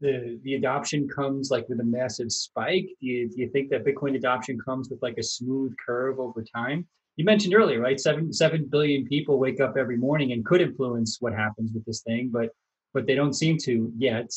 the 0.00 0.40
the 0.42 0.54
adoption 0.54 1.08
comes 1.08 1.50
like 1.50 1.68
with 1.68 1.80
a 1.80 1.84
massive 1.84 2.32
spike? 2.32 2.86
Do 3.00 3.06
you, 3.06 3.28
do 3.28 3.40
you 3.40 3.48
think 3.50 3.70
that 3.70 3.84
Bitcoin 3.84 4.16
adoption 4.16 4.58
comes 4.58 4.88
with 4.90 5.00
like 5.02 5.18
a 5.18 5.22
smooth 5.22 5.74
curve 5.84 6.18
over 6.18 6.42
time? 6.42 6.86
You 7.16 7.24
mentioned 7.24 7.54
earlier, 7.54 7.80
right? 7.80 8.00
Seven 8.00 8.32
seven 8.32 8.66
billion 8.70 9.06
people 9.06 9.38
wake 9.38 9.60
up 9.60 9.76
every 9.76 9.96
morning 9.96 10.32
and 10.32 10.44
could 10.44 10.60
influence 10.60 11.18
what 11.20 11.32
happens 11.32 11.72
with 11.72 11.84
this 11.84 12.02
thing, 12.02 12.30
but 12.32 12.50
but 12.94 13.06
they 13.06 13.14
don't 13.14 13.34
seem 13.34 13.58
to 13.58 13.92
yet. 13.96 14.30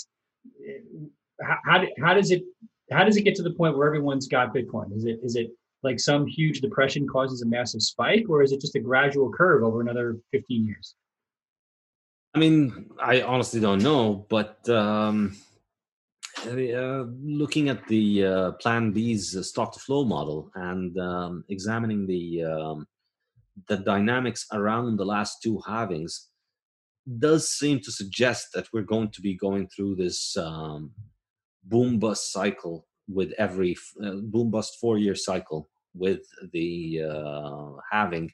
How, 1.42 1.58
how, 1.66 1.86
how 2.02 2.14
does 2.14 2.32
it 2.32 2.44
how 2.92 3.04
does 3.04 3.18
it 3.18 3.24
get 3.24 3.36
to 3.36 3.44
the 3.44 3.54
point 3.54 3.78
where 3.78 3.88
everyone's 3.88 4.28
got 4.28 4.54
Bitcoin? 4.54 4.96
Is 4.96 5.06
it 5.06 5.20
is 5.24 5.36
it 5.36 5.50
like 5.84 6.00
some 6.00 6.28
huge 6.28 6.62
depression 6.62 7.08
causes 7.08 7.42
a 7.42 7.46
massive 7.46 7.82
spike, 7.82 8.25
or 8.30 8.44
is 8.44 8.52
it 8.52 8.62
just 8.62 8.75
a 8.75 8.80
gradual 8.80 9.32
curve 9.32 9.64
over 9.64 9.82
another 9.82 10.18
15 10.32 10.66
years? 10.66 10.96
I 12.36 12.38
mean, 12.38 12.89
I 13.01 13.22
honestly 13.22 13.62
don't 13.62 13.82
know, 13.82 14.25
but 14.30 14.68
um, 14.68 15.38
uh, 16.46 17.06
looking 17.24 17.70
at 17.70 17.88
the 17.88 18.25
uh, 18.25 18.51
Plan 18.54 18.92
B's 18.92 19.48
stock 19.48 19.72
to 19.72 19.80
flow 19.80 20.04
model 20.04 20.51
and 20.56 20.98
um, 21.00 21.46
examining 21.48 22.06
the 22.06 22.44
um, 22.44 22.88
the 23.70 23.77
dynamics 23.77 24.46
around 24.51 24.98
the 24.98 25.06
last 25.06 25.42
two 25.42 25.62
halvings, 25.65 26.25
does 27.20 27.48
seem 27.48 27.80
to 27.80 27.92
suggest 27.92 28.48
that 28.54 28.68
we're 28.74 28.82
going 28.82 29.12
to 29.12 29.22
be 29.22 29.34
going 29.36 29.70
through 29.70 29.96
this 29.96 30.36
um, 30.36 30.92
boom 31.63 32.00
bust 32.00 32.34
cycle 32.34 32.86
with 33.08 33.32
every 33.38 33.77
uh, 34.04 34.15
boom 34.24 34.51
bust 34.51 34.77
four 34.82 34.98
year 34.98 35.15
cycle 35.15 35.70
with 35.94 36.27
the 36.51 37.01
uh, 37.10 37.72
halving. 37.89 38.30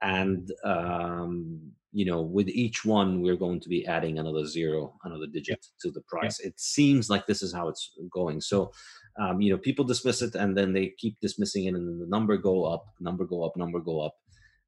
And 0.00 0.50
um, 0.64 1.72
you 1.94 2.04
know 2.04 2.20
with 2.20 2.48
each 2.48 2.84
one 2.84 3.22
we're 3.22 3.36
going 3.36 3.60
to 3.60 3.68
be 3.68 3.86
adding 3.86 4.18
another 4.18 4.44
zero 4.44 4.92
another 5.04 5.26
digit 5.32 5.60
yeah. 5.62 5.76
to 5.80 5.92
the 5.92 6.02
price. 6.02 6.40
Yeah. 6.40 6.48
it 6.48 6.58
seems 6.58 7.08
like 7.08 7.26
this 7.26 7.42
is 7.42 7.54
how 7.54 7.68
it's 7.68 7.92
going. 8.12 8.40
So 8.40 8.72
um, 9.18 9.40
you 9.40 9.50
know 9.50 9.58
people 9.58 9.84
dismiss 9.84 10.20
it 10.20 10.34
and 10.34 10.58
then 10.58 10.72
they 10.72 10.92
keep 10.98 11.16
dismissing 11.20 11.66
it 11.66 11.74
and 11.74 11.88
then 11.88 11.98
the 12.00 12.08
number 12.08 12.36
go 12.36 12.64
up 12.64 12.84
number 13.00 13.24
go 13.24 13.44
up 13.44 13.56
number 13.56 13.78
go 13.78 14.00
up. 14.00 14.14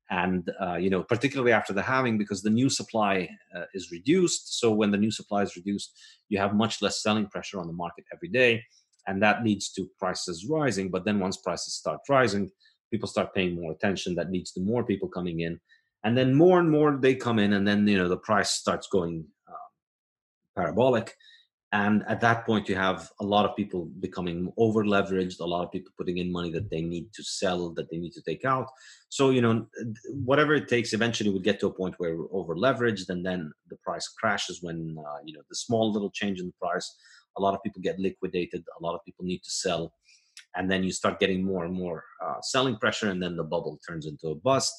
And 0.08 0.48
uh, 0.64 0.76
you 0.76 0.88
know 0.88 1.02
particularly 1.02 1.52
after 1.52 1.72
the 1.72 1.82
halving 1.82 2.16
because 2.16 2.42
the 2.42 2.56
new 2.60 2.70
supply 2.70 3.28
uh, 3.56 3.64
is 3.74 3.90
reduced. 3.90 4.60
So 4.60 4.70
when 4.70 4.92
the 4.92 5.02
new 5.04 5.10
supply 5.10 5.42
is 5.42 5.56
reduced 5.56 5.92
you 6.28 6.38
have 6.38 6.54
much 6.54 6.80
less 6.80 7.02
selling 7.02 7.26
pressure 7.26 7.58
on 7.58 7.66
the 7.66 7.72
market 7.72 8.04
every 8.14 8.28
day 8.28 8.62
and 9.08 9.20
that 9.22 9.42
leads 9.42 9.72
to 9.72 9.88
prices 9.98 10.46
rising. 10.48 10.90
But 10.90 11.04
then 11.04 11.18
once 11.18 11.38
prices 11.38 11.74
start 11.74 12.00
rising 12.08 12.50
people 12.90 13.08
start 13.08 13.34
paying 13.34 13.56
more 13.60 13.72
attention. 13.72 14.14
That 14.14 14.30
leads 14.30 14.52
to 14.52 14.60
more 14.60 14.84
people 14.84 15.08
coming 15.08 15.40
in 15.40 15.58
and 16.04 16.16
then 16.16 16.34
more 16.34 16.58
and 16.58 16.70
more 16.70 16.96
they 16.96 17.14
come 17.14 17.38
in 17.38 17.52
and 17.54 17.66
then 17.66 17.86
you 17.86 17.98
know 17.98 18.08
the 18.08 18.16
price 18.16 18.50
starts 18.50 18.86
going 18.88 19.24
uh, 19.48 19.68
parabolic. 20.56 21.14
And 21.72 22.04
at 22.06 22.20
that 22.20 22.46
point 22.46 22.68
you 22.68 22.76
have 22.76 23.10
a 23.20 23.24
lot 23.24 23.44
of 23.44 23.56
people 23.56 23.86
becoming 24.00 24.52
over 24.56 24.84
leveraged 24.84 25.40
a 25.40 25.44
lot 25.44 25.64
of 25.64 25.72
people 25.72 25.92
putting 25.98 26.18
in 26.18 26.30
money 26.30 26.50
that 26.52 26.70
they 26.70 26.80
need 26.80 27.12
to 27.12 27.24
sell 27.24 27.70
that 27.70 27.90
they 27.90 27.98
need 27.98 28.12
to 28.12 28.22
take 28.22 28.44
out. 28.44 28.68
So 29.08 29.30
you 29.30 29.42
know 29.42 29.66
whatever 30.24 30.54
it 30.54 30.68
takes 30.68 30.92
eventually 30.92 31.30
we'll 31.30 31.40
get 31.50 31.58
to 31.60 31.66
a 31.66 31.74
point 31.74 31.96
where 31.98 32.16
we're 32.16 32.32
over 32.32 32.54
leveraged 32.54 33.08
and 33.08 33.26
then 33.26 33.50
the 33.68 33.76
price 33.84 34.06
crashes 34.08 34.62
when 34.62 34.96
uh, 34.98 35.18
you 35.24 35.34
know 35.34 35.42
the 35.48 35.56
small 35.56 35.92
little 35.92 36.10
change 36.10 36.40
in 36.40 36.46
the 36.46 36.58
price 36.60 36.88
a 37.36 37.42
lot 37.42 37.54
of 37.54 37.62
people 37.62 37.82
get 37.82 37.98
liquidated 37.98 38.64
a 38.78 38.82
lot 38.82 38.94
of 38.94 39.04
people 39.04 39.24
need 39.24 39.42
to 39.42 39.50
sell. 39.50 39.92
And 40.54 40.70
then 40.70 40.84
you 40.84 40.92
start 40.92 41.18
getting 41.18 41.44
more 41.44 41.64
and 41.64 41.74
more 41.74 42.04
uh, 42.24 42.40
selling 42.42 42.76
pressure 42.76 43.10
and 43.10 43.20
then 43.22 43.36
the 43.36 43.44
bubble 43.44 43.78
turns 43.86 44.06
into 44.06 44.28
a 44.28 44.34
bust 44.36 44.72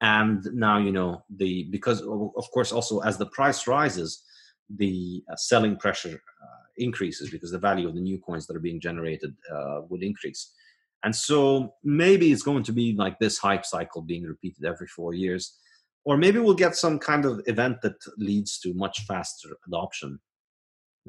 and 0.00 0.44
now 0.52 0.78
you 0.78 0.92
know 0.92 1.22
the 1.36 1.64
because 1.70 2.02
of 2.02 2.50
course 2.52 2.72
also 2.72 3.00
as 3.00 3.16
the 3.16 3.26
price 3.26 3.66
rises 3.66 4.22
the 4.68 5.22
uh, 5.30 5.36
selling 5.36 5.76
pressure 5.76 6.20
uh, 6.42 6.64
increases 6.76 7.30
because 7.30 7.50
the 7.50 7.58
value 7.58 7.88
of 7.88 7.94
the 7.94 8.00
new 8.00 8.18
coins 8.18 8.46
that 8.46 8.56
are 8.56 8.60
being 8.60 8.80
generated 8.80 9.34
uh, 9.54 9.80
would 9.88 10.02
increase. 10.02 10.52
And 11.04 11.14
so 11.14 11.74
maybe 11.84 12.32
it's 12.32 12.42
going 12.42 12.64
to 12.64 12.72
be 12.72 12.94
like 12.94 13.18
this 13.18 13.38
hype 13.38 13.64
cycle 13.64 14.02
being 14.02 14.24
repeated 14.24 14.64
every 14.64 14.88
four 14.88 15.14
years. 15.14 15.56
Or 16.04 16.16
maybe 16.16 16.38
we'll 16.38 16.54
get 16.54 16.76
some 16.76 16.98
kind 16.98 17.24
of 17.24 17.40
event 17.46 17.80
that 17.82 17.96
leads 18.16 18.58
to 18.60 18.74
much 18.74 19.00
faster 19.06 19.48
adoption. 19.66 20.18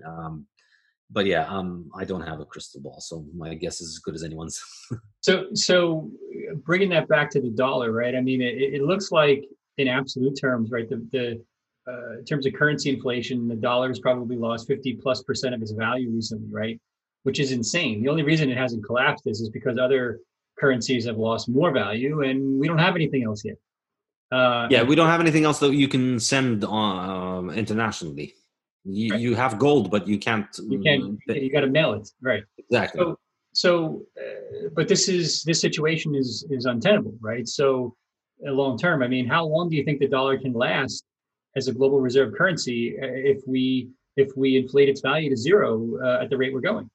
Um, 0.05 0.47
but 1.09 1.25
yeah, 1.25 1.45
um, 1.45 1.89
I 1.95 2.03
don't 2.03 2.27
have 2.27 2.39
a 2.41 2.45
crystal 2.45 2.81
ball, 2.81 2.99
so 2.99 3.25
my 3.33 3.53
guess 3.53 3.79
is 3.79 3.95
as 3.95 3.99
good 3.99 4.15
as 4.15 4.23
anyone's. 4.23 4.61
so, 5.21 5.45
so 5.53 6.11
bringing 6.55 6.89
that 6.89 7.07
back 7.07 7.29
to 7.31 7.41
the 7.41 7.49
dollar, 7.49 7.91
right? 7.91 8.15
I 8.15 8.21
mean, 8.21 8.41
it, 8.41 8.55
it 8.75 8.83
looks 8.83 9.11
like 9.11 9.43
in 9.77 9.87
absolute 9.87 10.37
terms, 10.39 10.71
right? 10.71 10.89
The 10.89 11.07
the 11.11 11.43
uh, 11.87 12.19
in 12.19 12.25
terms 12.25 12.45
of 12.45 12.53
currency 12.53 12.89
inflation, 12.89 13.47
the 13.47 13.55
dollar's 13.55 13.99
probably 13.99 14.35
lost 14.35 14.67
50 14.67 14.95
plus 14.95 15.23
percent 15.23 15.55
of 15.55 15.61
its 15.61 15.71
value 15.71 16.09
recently, 16.11 16.47
right? 16.51 16.79
Which 17.23 17.39
is 17.39 17.51
insane. 17.51 18.03
The 18.03 18.09
only 18.09 18.23
reason 18.23 18.49
it 18.49 18.57
hasn't 18.57 18.83
collapsed 18.85 19.25
is, 19.25 19.39
is 19.39 19.49
because 19.49 19.77
other 19.77 20.19
currencies 20.59 21.05
have 21.05 21.17
lost 21.17 21.47
more 21.47 21.71
value 21.71 22.23
and 22.23 22.59
we 22.59 22.67
don't 22.67 22.77
have 22.77 22.95
anything 22.95 23.23
else 23.23 23.45
yet. 23.45 23.55
Uh, 24.31 24.67
yeah, 24.69 24.83
we 24.83 24.95
don't 24.95 25.07
have 25.07 25.21
anything 25.21 25.45
else 25.45 25.59
that 25.59 25.73
you 25.73 25.87
can 25.87 26.19
send 26.19 26.65
on, 26.65 27.47
um, 27.47 27.49
internationally. 27.51 28.33
You, 28.83 29.11
right. 29.11 29.21
you 29.21 29.35
have 29.35 29.57
gold, 29.57 29.89
but 29.89 30.07
you 30.07 30.17
can't. 30.17 30.47
You 30.57 30.81
can't. 30.81 31.03
Mm, 31.03 31.41
you 31.41 31.51
got 31.51 31.61
to 31.61 31.67
mail 31.67 31.93
it, 31.93 32.09
right? 32.21 32.43
Exactly. 32.57 32.99
So, 32.99 33.19
so 33.57 34.03
uh, 34.19 34.69
but 34.75 34.87
this 34.87 35.09
is 35.09 35.41
this 35.43 35.59
situation 35.59 36.13
is 36.13 36.45
is 36.51 36.65
untenable, 36.65 37.15
right? 37.19 37.47
So 37.47 37.95
uh, 38.47 38.51
long 38.51 38.77
term. 38.77 39.01
I 39.01 39.07
mean, 39.07 39.27
how 39.27 39.43
long 39.45 39.67
do 39.69 39.75
you 39.75 39.83
think 39.83 39.99
the 39.99 40.07
dollar 40.07 40.37
can 40.37 40.53
last 40.53 41.03
as 41.55 41.67
a 41.67 41.73
global 41.73 41.99
reserve 41.99 42.33
currency 42.37 42.95
uh, 43.01 43.07
if 43.33 43.39
we 43.47 43.89
if 44.15 44.29
we 44.37 44.57
inflate 44.57 44.89
its 44.89 45.01
value 45.01 45.31
to 45.31 45.35
zero 45.35 45.97
uh, 46.05 46.23
at 46.23 46.29
the 46.29 46.37
rate 46.37 46.53
we're 46.53 46.69
going? 46.71 46.87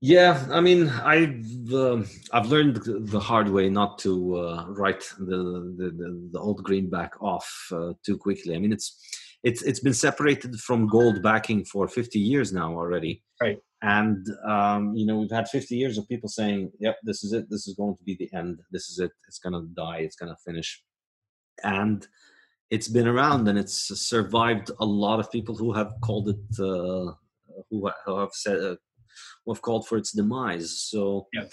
Yeah, 0.00 0.46
I 0.50 0.60
mean, 0.60 0.88
I've 0.88 1.72
uh, 1.72 2.02
I've 2.32 2.46
learned 2.46 2.76
the 3.12 3.20
hard 3.20 3.50
way 3.50 3.68
not 3.68 3.98
to 4.00 4.12
uh, 4.36 4.64
write 4.68 5.04
the, 5.18 5.40
the, 5.78 6.28
the 6.32 6.40
old 6.40 6.62
greenback 6.62 7.12
off 7.20 7.48
uh, 7.70 7.92
too 8.04 8.16
quickly. 8.16 8.54
I 8.54 8.58
mean, 8.58 8.72
it's 8.72 8.88
it's 9.42 9.60
it's 9.62 9.80
been 9.80 9.94
separated 9.94 10.58
from 10.60 10.86
gold 10.86 11.22
backing 11.22 11.66
for 11.66 11.86
50 11.86 12.18
years 12.18 12.50
now 12.50 12.74
already. 12.74 13.22
Right. 13.42 13.58
And 13.82 14.26
um, 14.48 14.94
you 14.94 15.06
know, 15.06 15.18
we've 15.18 15.30
had 15.30 15.48
50 15.48 15.76
years 15.76 15.98
of 15.98 16.08
people 16.08 16.28
saying, 16.28 16.72
"Yep, 16.80 16.96
this 17.02 17.22
is 17.22 17.32
it. 17.32 17.50
This 17.50 17.68
is 17.68 17.74
going 17.74 17.96
to 17.96 18.04
be 18.04 18.16
the 18.16 18.30
end. 18.36 18.60
This 18.70 18.88
is 18.88 18.98
it. 18.98 19.12
It's 19.28 19.38
going 19.38 19.52
to 19.52 19.68
die. 19.74 19.98
It's 19.98 20.16
going 20.16 20.32
to 20.34 20.42
finish." 20.44 20.82
And 21.62 22.06
it's 22.70 22.88
been 22.88 23.06
around 23.06 23.48
and 23.48 23.58
it's 23.58 23.76
survived 24.00 24.70
a 24.80 24.84
lot 24.84 25.20
of 25.20 25.30
people 25.30 25.54
who 25.54 25.72
have 25.72 25.92
called 26.00 26.28
it 26.28 26.60
uh, 26.60 27.12
who, 27.70 27.90
have 28.06 28.32
said 28.32 28.58
uh, 28.58 28.76
who 29.44 29.52
have 29.52 29.62
called 29.62 29.86
for 29.86 29.96
its 29.96 30.12
demise 30.12 30.80
so 30.80 31.26
yeah. 31.32 31.44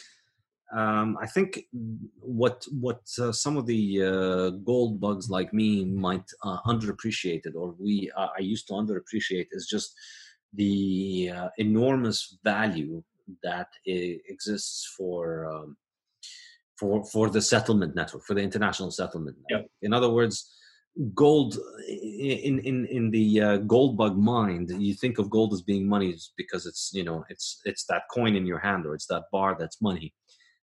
um, 0.76 1.18
I 1.22 1.28
think 1.28 1.62
what 2.20 2.66
what 2.72 3.02
uh, 3.20 3.32
some 3.32 3.58
of 3.58 3.68
the 3.68 4.04
uh, 4.04 4.50
gold 4.64 5.00
bugs 5.00 5.30
like 5.30 5.54
me 5.54 5.86
might 5.86 6.30
uh, 6.44 6.58
underappreciate 6.66 7.46
it 7.46 7.56
or 7.56 7.76
we 7.80 8.12
uh, 8.18 8.30
I 8.38 8.42
used 8.42 8.68
to 8.68 8.74
underappreciate 8.74 9.48
is 9.52 9.68
just 9.68 9.96
the 10.54 11.32
enormous 11.58 12.38
value 12.44 13.04
that 13.44 13.68
exists 13.86 14.94
for 14.98 15.46
um, 15.52 15.78
for 16.78 17.04
for 17.06 17.30
the 17.30 17.42
settlement 17.42 17.96
network 17.96 18.24
for 18.24 18.34
the 18.34 18.42
international 18.42 18.92
settlement 18.92 19.38
network. 19.50 19.64
Yep. 19.64 19.72
in 19.84 19.94
other 19.94 20.10
words 20.10 20.54
gold 21.14 21.58
in 21.88 22.60
in 22.60 22.86
in 22.86 23.10
the 23.10 23.42
uh, 23.42 23.58
gold 23.58 23.98
bug 23.98 24.18
mind 24.18 24.70
you 24.78 24.94
think 24.94 25.18
of 25.18 25.30
gold 25.30 25.54
as 25.54 25.62
being 25.62 25.88
money 25.88 26.16
because 26.38 26.66
it's 26.66 26.92
you 26.94 27.04
know 27.04 27.26
it's 27.30 27.62
it's 27.66 27.86
that 27.86 28.04
coin 28.12 28.36
in 28.36 28.46
your 28.46 28.60
hand 28.60 28.86
or 28.86 28.94
it's 28.94 29.08
that 29.08 29.24
bar 29.32 29.56
that's 29.60 29.82
money 29.82 30.14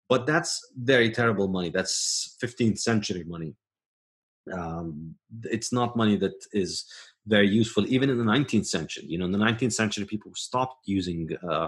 but 0.09 0.25
that's 0.25 0.67
very 0.77 1.11
terrible 1.11 1.47
money 1.47 1.69
that's 1.69 2.37
15th 2.43 2.79
century 2.79 3.23
money 3.27 3.55
um, 4.51 5.15
it's 5.43 5.71
not 5.71 5.95
money 5.95 6.17
that 6.17 6.39
is 6.53 6.85
very 7.27 7.47
useful 7.47 7.85
even 7.87 8.09
in 8.09 8.17
the 8.17 8.23
19th 8.23 8.67
century 8.67 9.05
you 9.07 9.17
know 9.17 9.25
in 9.25 9.31
the 9.31 9.37
19th 9.37 9.73
century 9.73 10.05
people 10.05 10.31
stopped 10.35 10.87
using 10.87 11.27
uh, 11.49 11.67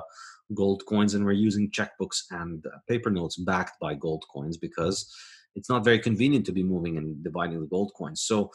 gold 0.53 0.83
coins 0.85 1.13
and 1.13 1.25
were 1.25 1.31
using 1.31 1.71
checkbooks 1.71 2.23
and 2.31 2.65
uh, 2.67 2.77
paper 2.87 3.09
notes 3.09 3.37
backed 3.37 3.79
by 3.79 3.93
gold 3.93 4.23
coins 4.31 4.57
because 4.57 5.13
it's 5.55 5.69
not 5.69 5.83
very 5.83 5.99
convenient 5.99 6.45
to 6.45 6.51
be 6.51 6.63
moving 6.63 6.97
and 6.97 7.23
dividing 7.23 7.59
the 7.59 7.67
gold 7.67 7.91
coins. 7.97 8.21
So 8.21 8.51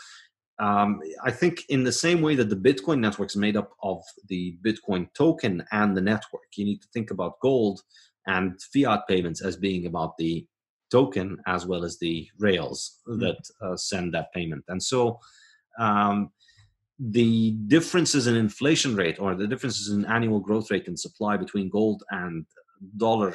um, 0.59 1.01
I 1.25 1.31
think 1.31 1.65
in 1.69 1.83
the 1.83 1.93
same 1.93 2.23
way 2.23 2.37
that 2.37 2.49
the 2.49 2.57
Bitcoin 2.57 3.01
network 3.01 3.31
is 3.31 3.37
made 3.37 3.57
up 3.57 3.71
of 3.83 4.03
the 4.29 4.57
Bitcoin 4.65 5.13
token 5.15 5.65
and 5.73 5.97
the 5.97 6.01
network, 6.01 6.45
you 6.57 6.65
need 6.65 6.81
to 6.83 6.89
think 6.95 7.11
about 7.11 7.41
gold 7.41 7.83
and 8.27 8.61
fiat 8.73 9.09
payments 9.09 9.43
as 9.43 9.57
being 9.57 9.87
about 9.87 10.17
the 10.17 10.47
token 10.91 11.39
as 11.47 11.67
well 11.67 11.85
as 11.85 11.99
the 11.99 12.29
rails 12.39 12.99
mm-hmm. 13.09 13.21
that 13.21 13.39
uh, 13.61 13.77
send 13.77 14.15
that 14.15 14.33
payment. 14.33 14.65
And 14.69 14.81
so 14.81 15.19
um, 15.81 16.31
the 17.11 17.51
differences 17.67 18.29
in 18.29 18.37
inflation 18.37 18.95
rate 18.95 19.19
or 19.19 19.35
the 19.35 19.49
differences 19.49 19.89
in 19.89 20.05
annual 20.05 20.39
growth 20.39 20.71
rate 20.71 20.87
and 20.87 20.99
supply 20.99 21.37
between 21.37 21.69
gold 21.69 22.05
and 22.11 22.47
dollar 22.97 23.35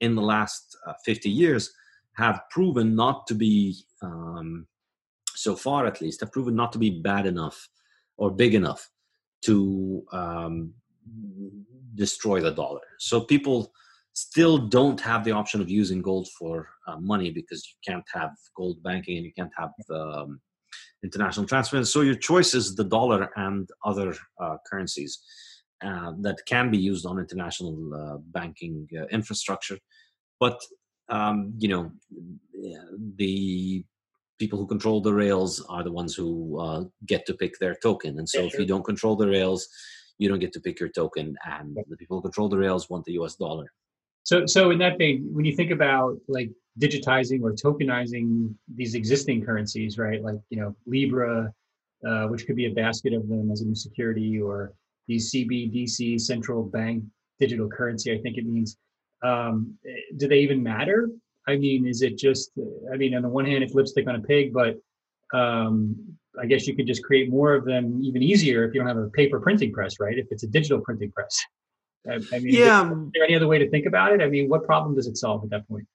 in 0.00 0.14
the 0.14 0.22
last 0.22 0.76
uh, 0.86 0.92
50 1.04 1.30
years 1.30 1.72
have 2.16 2.42
proven 2.50 2.94
not 2.94 3.26
to 3.26 3.34
be, 3.34 3.76
um, 4.02 4.66
so 5.34 5.56
far 5.56 5.86
at 5.86 6.00
least, 6.00 6.20
have 6.20 6.32
proven 6.32 6.54
not 6.54 6.72
to 6.72 6.78
be 6.78 7.00
bad 7.00 7.26
enough 7.26 7.68
or 8.18 8.30
big 8.30 8.54
enough 8.54 8.90
to 9.42 10.04
um, 10.12 10.72
destroy 11.94 12.40
the 12.40 12.50
dollar. 12.50 12.80
So 12.98 13.20
people 13.20 13.72
still 14.12 14.58
don't 14.58 15.00
have 15.00 15.24
the 15.24 15.32
option 15.32 15.60
of 15.60 15.70
using 15.70 16.02
gold 16.02 16.28
for 16.38 16.68
uh, 16.86 16.96
money 16.98 17.30
because 17.30 17.66
you 17.66 17.92
can't 17.92 18.06
have 18.12 18.30
gold 18.56 18.82
banking 18.82 19.16
and 19.16 19.26
you 19.26 19.32
can't 19.32 19.52
have 19.56 19.72
um, 19.90 20.40
international 21.02 21.46
transfers. 21.46 21.92
So 21.92 22.00
your 22.00 22.14
choice 22.14 22.54
is 22.54 22.74
the 22.74 22.84
dollar 22.84 23.30
and 23.36 23.68
other 23.84 24.14
uh, 24.40 24.56
currencies 24.68 25.20
uh, 25.84 26.12
that 26.20 26.38
can 26.46 26.70
be 26.70 26.78
used 26.78 27.06
on 27.06 27.18
international 27.18 27.94
uh, 27.94 28.16
banking 28.32 28.88
uh, 28.98 29.06
infrastructure. 29.06 29.78
But 30.40 30.60
um, 31.08 31.54
you 31.58 31.68
know, 31.68 31.92
the 33.16 33.84
people 34.38 34.58
who 34.58 34.66
control 34.66 35.00
the 35.00 35.14
rails 35.14 35.64
are 35.68 35.82
the 35.82 35.92
ones 35.92 36.14
who 36.14 36.58
uh, 36.60 36.84
get 37.06 37.26
to 37.26 37.34
pick 37.34 37.58
their 37.58 37.76
token. 37.82 38.18
And 38.18 38.28
so 38.28 38.40
yeah, 38.40 38.46
if 38.46 38.58
you 38.58 38.66
don't 38.66 38.84
control 38.84 39.16
the 39.16 39.28
rails, 39.28 39.68
you 40.18 40.28
don't 40.28 40.38
get 40.38 40.52
to 40.54 40.60
pick 40.60 40.80
your 40.80 40.88
token. 40.88 41.36
And 41.44 41.76
the 41.88 41.96
people 41.96 42.18
who 42.18 42.22
control 42.22 42.48
the 42.48 42.58
rails 42.58 42.90
want 42.90 43.04
the 43.04 43.12
US 43.12 43.36
dollar. 43.36 43.66
So, 44.26 44.44
so 44.44 44.72
in 44.72 44.78
that 44.78 44.98
vein, 44.98 45.28
when 45.32 45.44
you 45.44 45.54
think 45.54 45.70
about 45.70 46.18
like 46.26 46.50
digitizing 46.80 47.42
or 47.42 47.52
tokenizing 47.52 48.52
these 48.74 48.96
existing 48.96 49.46
currencies, 49.46 49.98
right? 49.98 50.20
Like, 50.20 50.40
you 50.50 50.60
know, 50.60 50.74
Libra, 50.84 51.52
uh, 52.04 52.24
which 52.26 52.44
could 52.44 52.56
be 52.56 52.66
a 52.66 52.72
basket 52.72 53.14
of 53.14 53.28
them 53.28 53.52
as 53.52 53.60
a 53.60 53.64
new 53.64 53.76
security, 53.76 54.40
or 54.40 54.72
these 55.06 55.32
CBDC 55.32 56.20
central 56.20 56.64
bank 56.64 57.04
digital 57.38 57.68
currency, 57.68 58.12
I 58.12 58.18
think 58.20 58.36
it 58.36 58.44
means 58.44 58.76
um, 59.22 59.78
do 60.16 60.26
they 60.26 60.40
even 60.40 60.60
matter? 60.60 61.08
I 61.46 61.56
mean, 61.56 61.86
is 61.86 62.02
it 62.02 62.18
just? 62.18 62.50
I 62.92 62.96
mean, 62.96 63.14
on 63.14 63.22
the 63.22 63.28
one 63.28 63.46
hand, 63.46 63.62
it's 63.62 63.74
lipstick 63.74 64.08
on 64.08 64.16
a 64.16 64.20
pig, 64.20 64.52
but 64.52 64.76
um, 65.38 65.94
I 66.40 66.46
guess 66.46 66.66
you 66.66 66.74
could 66.74 66.88
just 66.88 67.04
create 67.04 67.30
more 67.30 67.54
of 67.54 67.64
them 67.64 68.00
even 68.02 68.24
easier 68.24 68.64
if 68.64 68.74
you 68.74 68.80
don't 68.80 68.88
have 68.88 68.98
a 68.98 69.08
paper 69.10 69.38
printing 69.38 69.72
press, 69.72 70.00
right? 70.00 70.18
If 70.18 70.26
it's 70.32 70.42
a 70.42 70.48
digital 70.48 70.80
printing 70.80 71.12
press. 71.12 71.40
I, 72.08 72.38
mean, 72.38 72.54
yeah. 72.54 72.84
Is, 72.84 72.98
is 72.98 73.10
there 73.14 73.24
any 73.24 73.34
other 73.34 73.48
way 73.48 73.58
to 73.58 73.68
think 73.70 73.86
about 73.86 74.12
it? 74.12 74.22
I 74.22 74.28
mean, 74.28 74.48
what 74.48 74.64
problem 74.64 74.94
does 74.94 75.06
it 75.06 75.16
solve 75.16 75.44
at 75.44 75.50
that 75.50 75.68
point? 75.68 75.86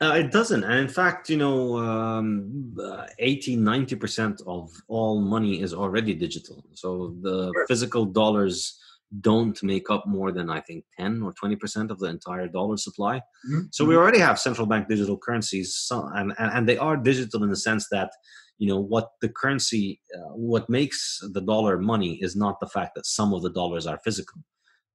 Uh, 0.00 0.14
it 0.16 0.32
doesn't. 0.32 0.64
And 0.64 0.80
in 0.80 0.88
fact, 0.88 1.30
you 1.30 1.36
know, 1.36 1.78
um, 1.78 2.74
80, 3.18 3.56
90% 3.56 4.42
of 4.46 4.70
all 4.88 5.20
money 5.20 5.60
is 5.60 5.72
already 5.72 6.14
digital. 6.14 6.64
So 6.74 7.14
the 7.20 7.52
sure. 7.54 7.66
physical 7.66 8.04
dollars 8.04 8.78
don't 9.20 9.62
make 9.62 9.88
up 9.88 10.06
more 10.06 10.32
than 10.32 10.50
I 10.50 10.60
think 10.60 10.84
10 10.98 11.22
or 11.22 11.32
20% 11.32 11.90
of 11.90 11.98
the 11.98 12.06
entire 12.06 12.48
dollar 12.48 12.76
supply. 12.76 13.18
Mm-hmm. 13.48 13.60
So 13.70 13.84
we 13.84 13.96
already 13.96 14.18
have 14.18 14.38
central 14.38 14.66
bank 14.66 14.88
digital 14.88 15.16
currencies, 15.16 15.86
and, 15.90 16.34
and, 16.38 16.52
and, 16.52 16.68
they 16.68 16.76
are 16.76 16.96
digital 16.96 17.44
in 17.44 17.50
the 17.50 17.56
sense 17.56 17.86
that, 17.92 18.10
you 18.58 18.68
know, 18.68 18.80
what 18.80 19.10
the 19.20 19.28
currency, 19.28 20.00
uh, 20.16 20.34
what 20.34 20.68
makes 20.68 21.20
the 21.32 21.40
dollar 21.40 21.78
money 21.78 22.18
is 22.20 22.34
not 22.34 22.58
the 22.58 22.66
fact 22.66 22.96
that 22.96 23.06
some 23.06 23.32
of 23.32 23.42
the 23.42 23.50
dollars 23.50 23.86
are 23.86 24.00
physical. 24.04 24.42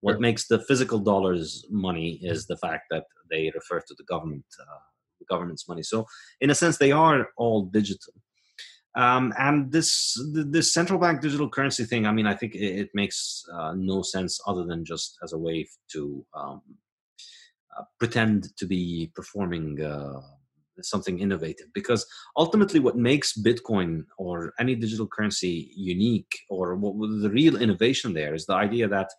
What 0.02 0.20
makes 0.20 0.48
the 0.48 0.60
physical 0.60 1.00
dollars 1.00 1.66
money 1.70 2.20
is 2.22 2.48
the 2.48 2.58
fact 2.58 2.86
that 2.90 3.06
they 3.30 3.52
refer 3.54 3.80
to 3.80 3.96
the 3.98 4.04
government, 4.04 4.46
uh, 4.60 4.80
the 5.20 5.26
government's 5.26 5.68
money. 5.68 5.84
So 5.84 6.06
in 6.42 6.50
a 6.50 6.56
sense, 6.56 6.78
they 6.78 6.92
are 6.92 7.30
all 7.38 7.66
digital. 7.66 8.14
Um, 8.94 9.34
and 9.38 9.72
this 9.72 10.20
this 10.34 10.74
central 10.74 11.00
bank 11.00 11.22
digital 11.22 11.50
currency 11.50 11.86
thing, 11.86 12.06
I 12.06 12.12
mean, 12.12 12.28
I 12.28 12.36
think 12.36 12.56
it, 12.56 12.74
it 12.84 12.90
makes 12.94 13.44
uh, 13.54 13.74
no 13.76 14.02
sense 14.02 14.40
other 14.48 14.66
than 14.66 14.84
just 14.84 15.18
as 15.24 15.32
a 15.32 15.38
way 15.38 15.68
to 15.94 16.26
um, 16.34 16.62
uh, 17.78 17.84
pretend 18.00 18.50
to 18.58 18.66
be 18.66 19.12
performing 19.16 19.82
uh, 19.82 20.20
something 20.82 21.20
innovative. 21.20 21.68
Because 21.74 22.06
ultimately, 22.36 22.82
what 22.82 22.98
makes 22.98 23.38
Bitcoin 23.38 24.04
or 24.18 24.52
any 24.60 24.76
digital 24.76 25.08
currency 25.08 25.72
unique, 25.78 26.34
or 26.50 26.76
what 26.76 27.22
the 27.22 27.30
real 27.30 27.56
innovation 27.56 28.14
there, 28.14 28.36
is 28.36 28.46
the 28.46 28.56
idea 28.56 28.90
that 28.90 29.10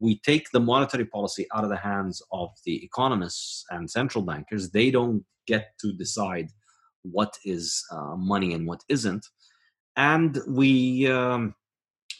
we 0.00 0.18
take 0.20 0.50
the 0.50 0.60
monetary 0.60 1.06
policy 1.06 1.46
out 1.54 1.64
of 1.64 1.70
the 1.70 1.76
hands 1.76 2.22
of 2.32 2.50
the 2.64 2.84
economists 2.84 3.64
and 3.70 3.90
central 3.90 4.24
bankers. 4.24 4.70
They 4.70 4.90
don't 4.90 5.24
get 5.46 5.72
to 5.80 5.92
decide 5.92 6.48
what 7.02 7.38
is 7.44 7.82
uh, 7.92 8.16
money 8.16 8.54
and 8.54 8.66
what 8.66 8.82
isn't. 8.88 9.26
And 9.96 10.38
we 10.48 11.06
um, 11.10 11.54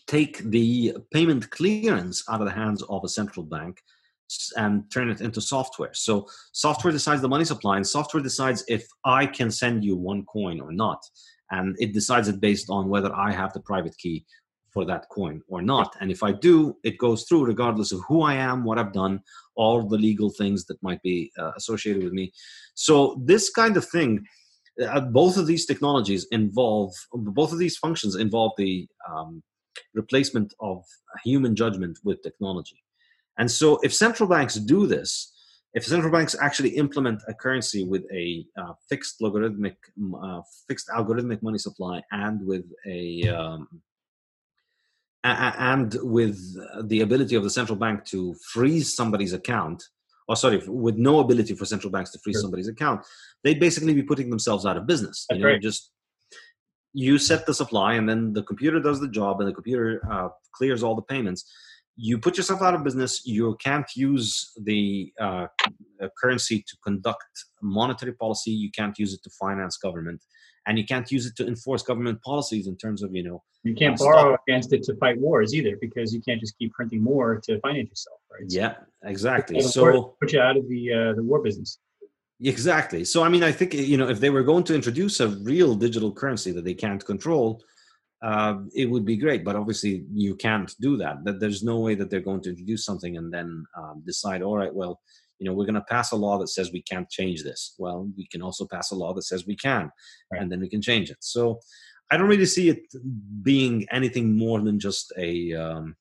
take 0.06 0.38
the 0.38 0.96
payment 1.12 1.50
clearance 1.50 2.22
out 2.30 2.40
of 2.40 2.46
the 2.46 2.52
hands 2.52 2.82
of 2.82 3.02
a 3.04 3.08
central 3.08 3.44
bank 3.44 3.80
and 4.56 4.90
turn 4.90 5.10
it 5.10 5.20
into 5.20 5.40
software. 5.40 5.92
So 5.92 6.26
software 6.52 6.92
decides 6.92 7.20
the 7.20 7.28
money 7.28 7.44
supply, 7.44 7.76
and 7.76 7.86
software 7.86 8.22
decides 8.22 8.64
if 8.68 8.86
I 9.04 9.26
can 9.26 9.50
send 9.50 9.84
you 9.84 9.96
one 9.96 10.24
coin 10.24 10.60
or 10.60 10.72
not. 10.72 11.00
And 11.50 11.76
it 11.78 11.92
decides 11.92 12.28
it 12.28 12.40
based 12.40 12.70
on 12.70 12.88
whether 12.88 13.14
I 13.14 13.32
have 13.32 13.52
the 13.52 13.60
private 13.60 13.96
key 13.98 14.24
for 14.74 14.84
that 14.84 15.08
coin 15.08 15.40
or 15.48 15.62
not. 15.62 15.96
And 16.00 16.10
if 16.10 16.22
I 16.22 16.32
do, 16.32 16.76
it 16.82 16.98
goes 16.98 17.24
through 17.24 17.46
regardless 17.46 17.92
of 17.92 18.00
who 18.08 18.22
I 18.22 18.34
am, 18.34 18.64
what 18.64 18.78
I've 18.78 18.92
done, 18.92 19.20
all 19.54 19.88
the 19.88 19.96
legal 19.96 20.30
things 20.30 20.66
that 20.66 20.82
might 20.82 21.00
be 21.02 21.30
uh, 21.38 21.52
associated 21.56 22.02
with 22.02 22.12
me. 22.12 22.32
So 22.74 23.22
this 23.24 23.48
kind 23.50 23.76
of 23.76 23.86
thing 23.86 24.26
uh, 24.84 25.00
both 25.00 25.36
of 25.36 25.46
these 25.46 25.66
technologies 25.66 26.26
involve 26.32 26.92
both 27.12 27.52
of 27.52 27.58
these 27.58 27.76
functions 27.76 28.16
involve 28.16 28.50
the 28.58 28.88
um, 29.08 29.40
replacement 29.94 30.52
of 30.58 30.82
human 31.24 31.54
judgment 31.54 31.96
with 32.02 32.20
technology 32.24 32.82
and 33.38 33.48
so 33.48 33.78
if 33.84 33.94
central 33.94 34.28
banks 34.28 34.56
do 34.56 34.88
this 34.88 35.32
if 35.74 35.84
central 35.84 36.12
banks 36.12 36.36
actually 36.40 36.70
implement 36.70 37.20
a 37.28 37.34
currency 37.34 37.84
with 37.84 38.04
a 38.12 38.46
uh, 38.56 38.74
fixed 38.88 39.20
logarithmic, 39.20 39.76
uh, 40.22 40.40
fixed 40.68 40.88
algorithmic 40.88 41.42
money 41.42 41.58
supply, 41.58 42.00
and 42.12 42.46
with 42.46 42.64
a 42.86 43.26
um, 43.28 43.66
and 45.24 45.96
with 46.02 46.38
the 46.88 47.00
ability 47.00 47.34
of 47.34 47.42
the 47.42 47.50
central 47.50 47.76
bank 47.76 48.04
to 48.06 48.34
freeze 48.52 48.94
somebody's 48.94 49.32
account, 49.32 49.82
or 50.28 50.36
sorry, 50.36 50.62
with 50.66 50.96
no 50.96 51.20
ability 51.20 51.54
for 51.54 51.64
central 51.64 51.90
banks 51.90 52.10
to 52.10 52.18
freeze 52.18 52.34
sure. 52.34 52.42
somebody's 52.42 52.68
account, 52.68 53.04
they'd 53.42 53.60
basically 53.60 53.94
be 53.94 54.02
putting 54.02 54.30
themselves 54.30 54.66
out 54.66 54.76
of 54.76 54.86
business. 54.86 55.26
That's 55.28 55.38
you 55.38 55.44
know, 55.44 55.52
right. 55.52 55.62
just 55.62 55.90
you 56.92 57.18
set 57.18 57.46
the 57.46 57.54
supply, 57.54 57.94
and 57.94 58.08
then 58.08 58.34
the 58.34 58.42
computer 58.42 58.80
does 58.80 59.00
the 59.00 59.08
job, 59.08 59.40
and 59.40 59.48
the 59.48 59.54
computer 59.54 60.02
uh, 60.10 60.28
clears 60.52 60.82
all 60.82 60.94
the 60.94 61.02
payments. 61.02 61.50
You 61.96 62.18
put 62.18 62.36
yourself 62.36 62.60
out 62.60 62.74
of 62.74 62.84
business. 62.84 63.22
You 63.24 63.56
can't 63.62 63.86
use 63.96 64.52
the 64.60 65.12
uh, 65.20 65.46
currency 66.20 66.64
to 66.66 66.76
conduct 66.84 67.24
monetary 67.62 68.12
policy. 68.12 68.50
You 68.50 68.70
can't 68.72 68.98
use 68.98 69.14
it 69.14 69.22
to 69.22 69.30
finance 69.30 69.76
government 69.76 70.20
and 70.66 70.78
you 70.78 70.84
can't 70.84 71.10
use 71.10 71.26
it 71.26 71.36
to 71.36 71.46
enforce 71.46 71.82
government 71.82 72.20
policies 72.22 72.66
in 72.66 72.76
terms 72.76 73.02
of 73.02 73.14
you 73.14 73.22
know 73.22 73.42
you 73.62 73.74
can't 73.74 74.00
uh, 74.00 74.04
borrow 74.04 74.36
against 74.46 74.72
it 74.72 74.82
to 74.84 74.94
fight 74.96 75.18
wars 75.18 75.54
either 75.54 75.76
because 75.80 76.12
you 76.12 76.20
can't 76.20 76.40
just 76.40 76.56
keep 76.58 76.72
printing 76.72 77.02
more 77.02 77.40
to 77.44 77.58
finance 77.60 77.88
yourself 77.90 78.20
right? 78.32 78.44
Yeah 78.48 78.74
exactly. 79.04 79.60
So 79.60 80.16
put 80.20 80.32
you 80.32 80.40
out 80.40 80.56
of 80.56 80.68
the 80.68 80.92
uh, 80.92 81.12
the 81.14 81.22
war 81.22 81.42
business. 81.42 81.78
Exactly. 82.40 83.04
So 83.04 83.22
i 83.22 83.28
mean 83.28 83.42
i 83.42 83.52
think 83.52 83.74
you 83.74 83.96
know 83.96 84.08
if 84.08 84.20
they 84.20 84.30
were 84.30 84.42
going 84.42 84.64
to 84.64 84.74
introduce 84.74 85.20
a 85.20 85.28
real 85.28 85.74
digital 85.74 86.12
currency 86.12 86.50
that 86.52 86.64
they 86.64 86.74
can't 86.74 87.04
control 87.04 87.62
uh, 88.22 88.56
it 88.74 88.86
would 88.88 89.04
be 89.04 89.16
great 89.16 89.44
but 89.44 89.54
obviously 89.54 90.04
you 90.14 90.34
can't 90.34 90.74
do 90.80 90.96
that. 90.96 91.24
That 91.24 91.40
there's 91.40 91.62
no 91.62 91.78
way 91.80 91.94
that 91.96 92.08
they're 92.10 92.28
going 92.30 92.40
to 92.42 92.50
introduce 92.50 92.84
something 92.84 93.16
and 93.18 93.32
then 93.32 93.64
um, 93.76 94.02
decide 94.04 94.42
all 94.42 94.56
right 94.56 94.74
well 94.74 95.00
you 95.38 95.46
know 95.46 95.54
we're 95.54 95.66
going 95.66 95.74
to 95.74 95.90
pass 95.90 96.12
a 96.12 96.16
law 96.16 96.38
that 96.38 96.48
says 96.48 96.72
we 96.72 96.82
can't 96.82 97.10
change 97.10 97.42
this. 97.42 97.74
Well 97.78 98.08
we 98.16 98.26
can 98.26 98.42
also 98.42 98.66
pass 98.66 98.90
a 98.90 98.96
law 98.96 99.12
that 99.14 99.22
says 99.22 99.46
we 99.46 99.56
can 99.56 99.90
right. 100.30 100.40
and 100.40 100.50
then 100.50 100.60
we 100.60 100.68
can 100.68 100.82
change 100.82 101.10
it. 101.10 101.18
So 101.20 101.60
i 102.10 102.18
don't 102.18 102.28
really 102.28 102.46
see 102.46 102.68
it 102.68 102.82
being 103.42 103.86
anything 103.90 104.36
more 104.36 104.60
than 104.60 104.78
just 104.78 105.10
a 105.16 105.54
um, 105.54 105.96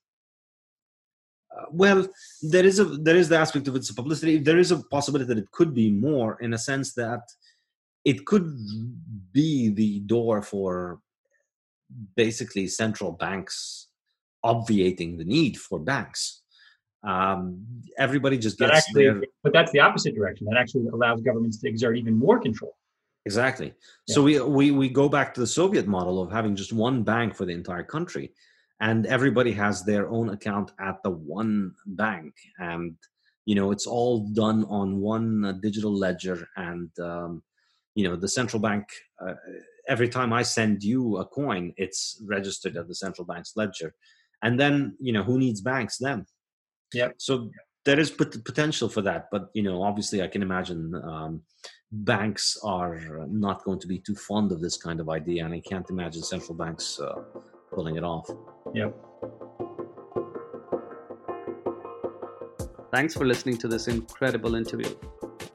uh, 1.58 1.66
well 1.72 2.08
there 2.42 2.66
is 2.66 2.80
a 2.80 2.86
there 2.86 3.16
is 3.16 3.30
the 3.30 3.38
aspect 3.38 3.68
of 3.68 3.76
its 3.76 3.92
publicity. 3.92 4.38
There 4.38 4.58
is 4.58 4.72
a 4.72 4.84
possibility 4.84 5.26
that 5.26 5.38
it 5.38 5.52
could 5.52 5.74
be 5.74 5.92
more 5.92 6.38
in 6.42 6.54
a 6.54 6.58
sense 6.58 6.94
that 6.96 7.22
it 8.06 8.26
could 8.26 8.46
be 9.32 9.70
the 9.70 10.02
door 10.02 10.42
for 10.42 11.00
basically 12.16 12.68
central 12.68 13.12
banks 13.12 13.88
obviating 14.44 15.18
the 15.18 15.26
need 15.26 15.58
for 15.58 15.80
banks 15.80 16.43
um, 17.04 17.66
everybody 17.98 18.38
just 18.38 18.58
gets 18.58 18.78
actually, 18.78 19.04
their. 19.06 19.24
But 19.44 19.54
that's 19.54 19.72
the 19.72 19.80
opposite 19.80 20.16
direction. 20.16 20.48
That 20.50 20.58
actually 20.58 20.88
allows 20.88 21.22
governments 21.22 21.58
to 21.60 21.68
exert 21.68 21.98
even 21.98 22.18
more 22.18 22.40
control. 22.40 22.76
Exactly. 23.26 23.74
Yeah. 24.08 24.16
So 24.16 24.24
we, 24.24 24.40
we 24.40 24.72
we 24.72 24.90
go 24.90 25.08
back 25.10 25.34
to 25.34 25.40
the 25.40 25.48
Soviet 25.48 25.88
model 25.88 26.22
of 26.22 26.32
having 26.32 26.56
just 26.56 26.74
one 26.74 27.04
bank 27.04 27.36
for 27.36 27.46
the 27.46 27.54
entire 27.54 27.84
country, 27.84 28.34
and 28.80 29.06
everybody 29.06 29.52
has 29.54 29.84
their 29.84 30.10
own 30.10 30.30
account 30.30 30.72
at 30.80 31.02
the 31.04 31.12
one 31.12 31.74
bank, 31.86 32.34
and 32.60 32.96
you 33.46 33.56
know 33.56 33.72
it's 33.72 33.88
all 33.88 34.28
done 34.30 34.66
on 34.66 35.00
one 35.00 35.46
uh, 35.46 35.52
digital 35.54 35.94
ledger, 35.94 36.48
and 36.58 36.90
um, 37.00 37.44
you 37.96 38.08
know 38.08 38.16
the 38.16 38.30
central 38.30 38.62
bank. 38.62 38.86
Uh, 39.26 39.36
every 39.88 40.08
time 40.08 40.32
I 40.32 40.44
send 40.44 40.84
you 40.84 41.18
a 41.18 41.26
coin, 41.26 41.74
it's 41.76 42.22
registered 42.26 42.78
at 42.78 42.88
the 42.88 42.96
central 42.96 43.26
bank's 43.26 43.54
ledger, 43.56 43.94
and 44.42 44.60
then 44.60 44.96
you 45.00 45.14
know 45.14 45.24
who 45.24 45.38
needs 45.38 45.62
banks 45.62 45.98
then? 45.98 46.26
Yeah. 46.94 47.10
So 47.18 47.50
there 47.86 48.00
is 48.00 48.12
potential 48.12 48.88
for 48.88 49.02
that, 49.02 49.28
but 49.32 49.50
you 49.54 49.64
know, 49.64 49.84
obviously, 49.84 50.22
I 50.22 50.28
can 50.28 50.42
imagine 50.42 50.96
um, 51.04 51.42
banks 51.92 52.58
are 52.64 53.26
not 53.28 53.64
going 53.64 53.80
to 53.80 53.88
be 53.88 54.00
too 54.00 54.16
fond 54.16 54.52
of 54.52 54.62
this 54.62 54.78
kind 54.78 55.00
of 55.00 55.10
idea, 55.10 55.46
and 55.46 55.54
I 55.54 55.60
can't 55.60 55.90
imagine 55.90 56.24
central 56.24 56.56
banks 56.56 57.00
uh, 57.00 57.16
pulling 57.74 57.98
it 57.98 58.04
off. 58.04 58.30
Yep. 58.74 58.96
Thanks 62.92 63.16
for 63.16 63.26
listening 63.26 63.58
to 63.58 63.68
this 63.68 63.88
incredible 63.88 64.56
interview. 64.56 64.96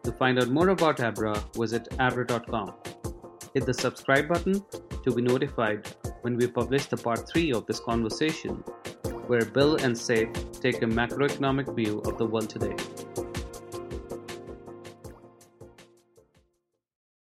To 0.03 0.13
find 0.13 0.41
out 0.41 0.49
more 0.49 0.71
about 0.71 1.01
Abra, 1.01 1.41
visit 1.55 1.87
abra.com. 1.99 2.75
Hit 3.55 3.65
the 3.65 3.75
subscribe 3.75 4.29
button 4.29 4.63
to 5.05 5.15
be 5.15 5.23
notified 5.23 5.87
when 6.23 6.37
we 6.37 6.47
publish 6.49 6.87
the 6.87 6.97
part 6.97 7.29
3 7.29 7.53
of 7.53 7.67
this 7.67 7.81
conversation 7.81 8.63
where 9.29 9.45
Bill 9.45 9.77
and 9.77 9.95
Saif 9.95 10.61
take 10.61 10.83
a 10.83 10.87
macroeconomic 10.87 11.75
view 11.75 12.01
of 12.01 12.19
the 12.19 12.27
world 12.27 12.51
today. 12.51 12.75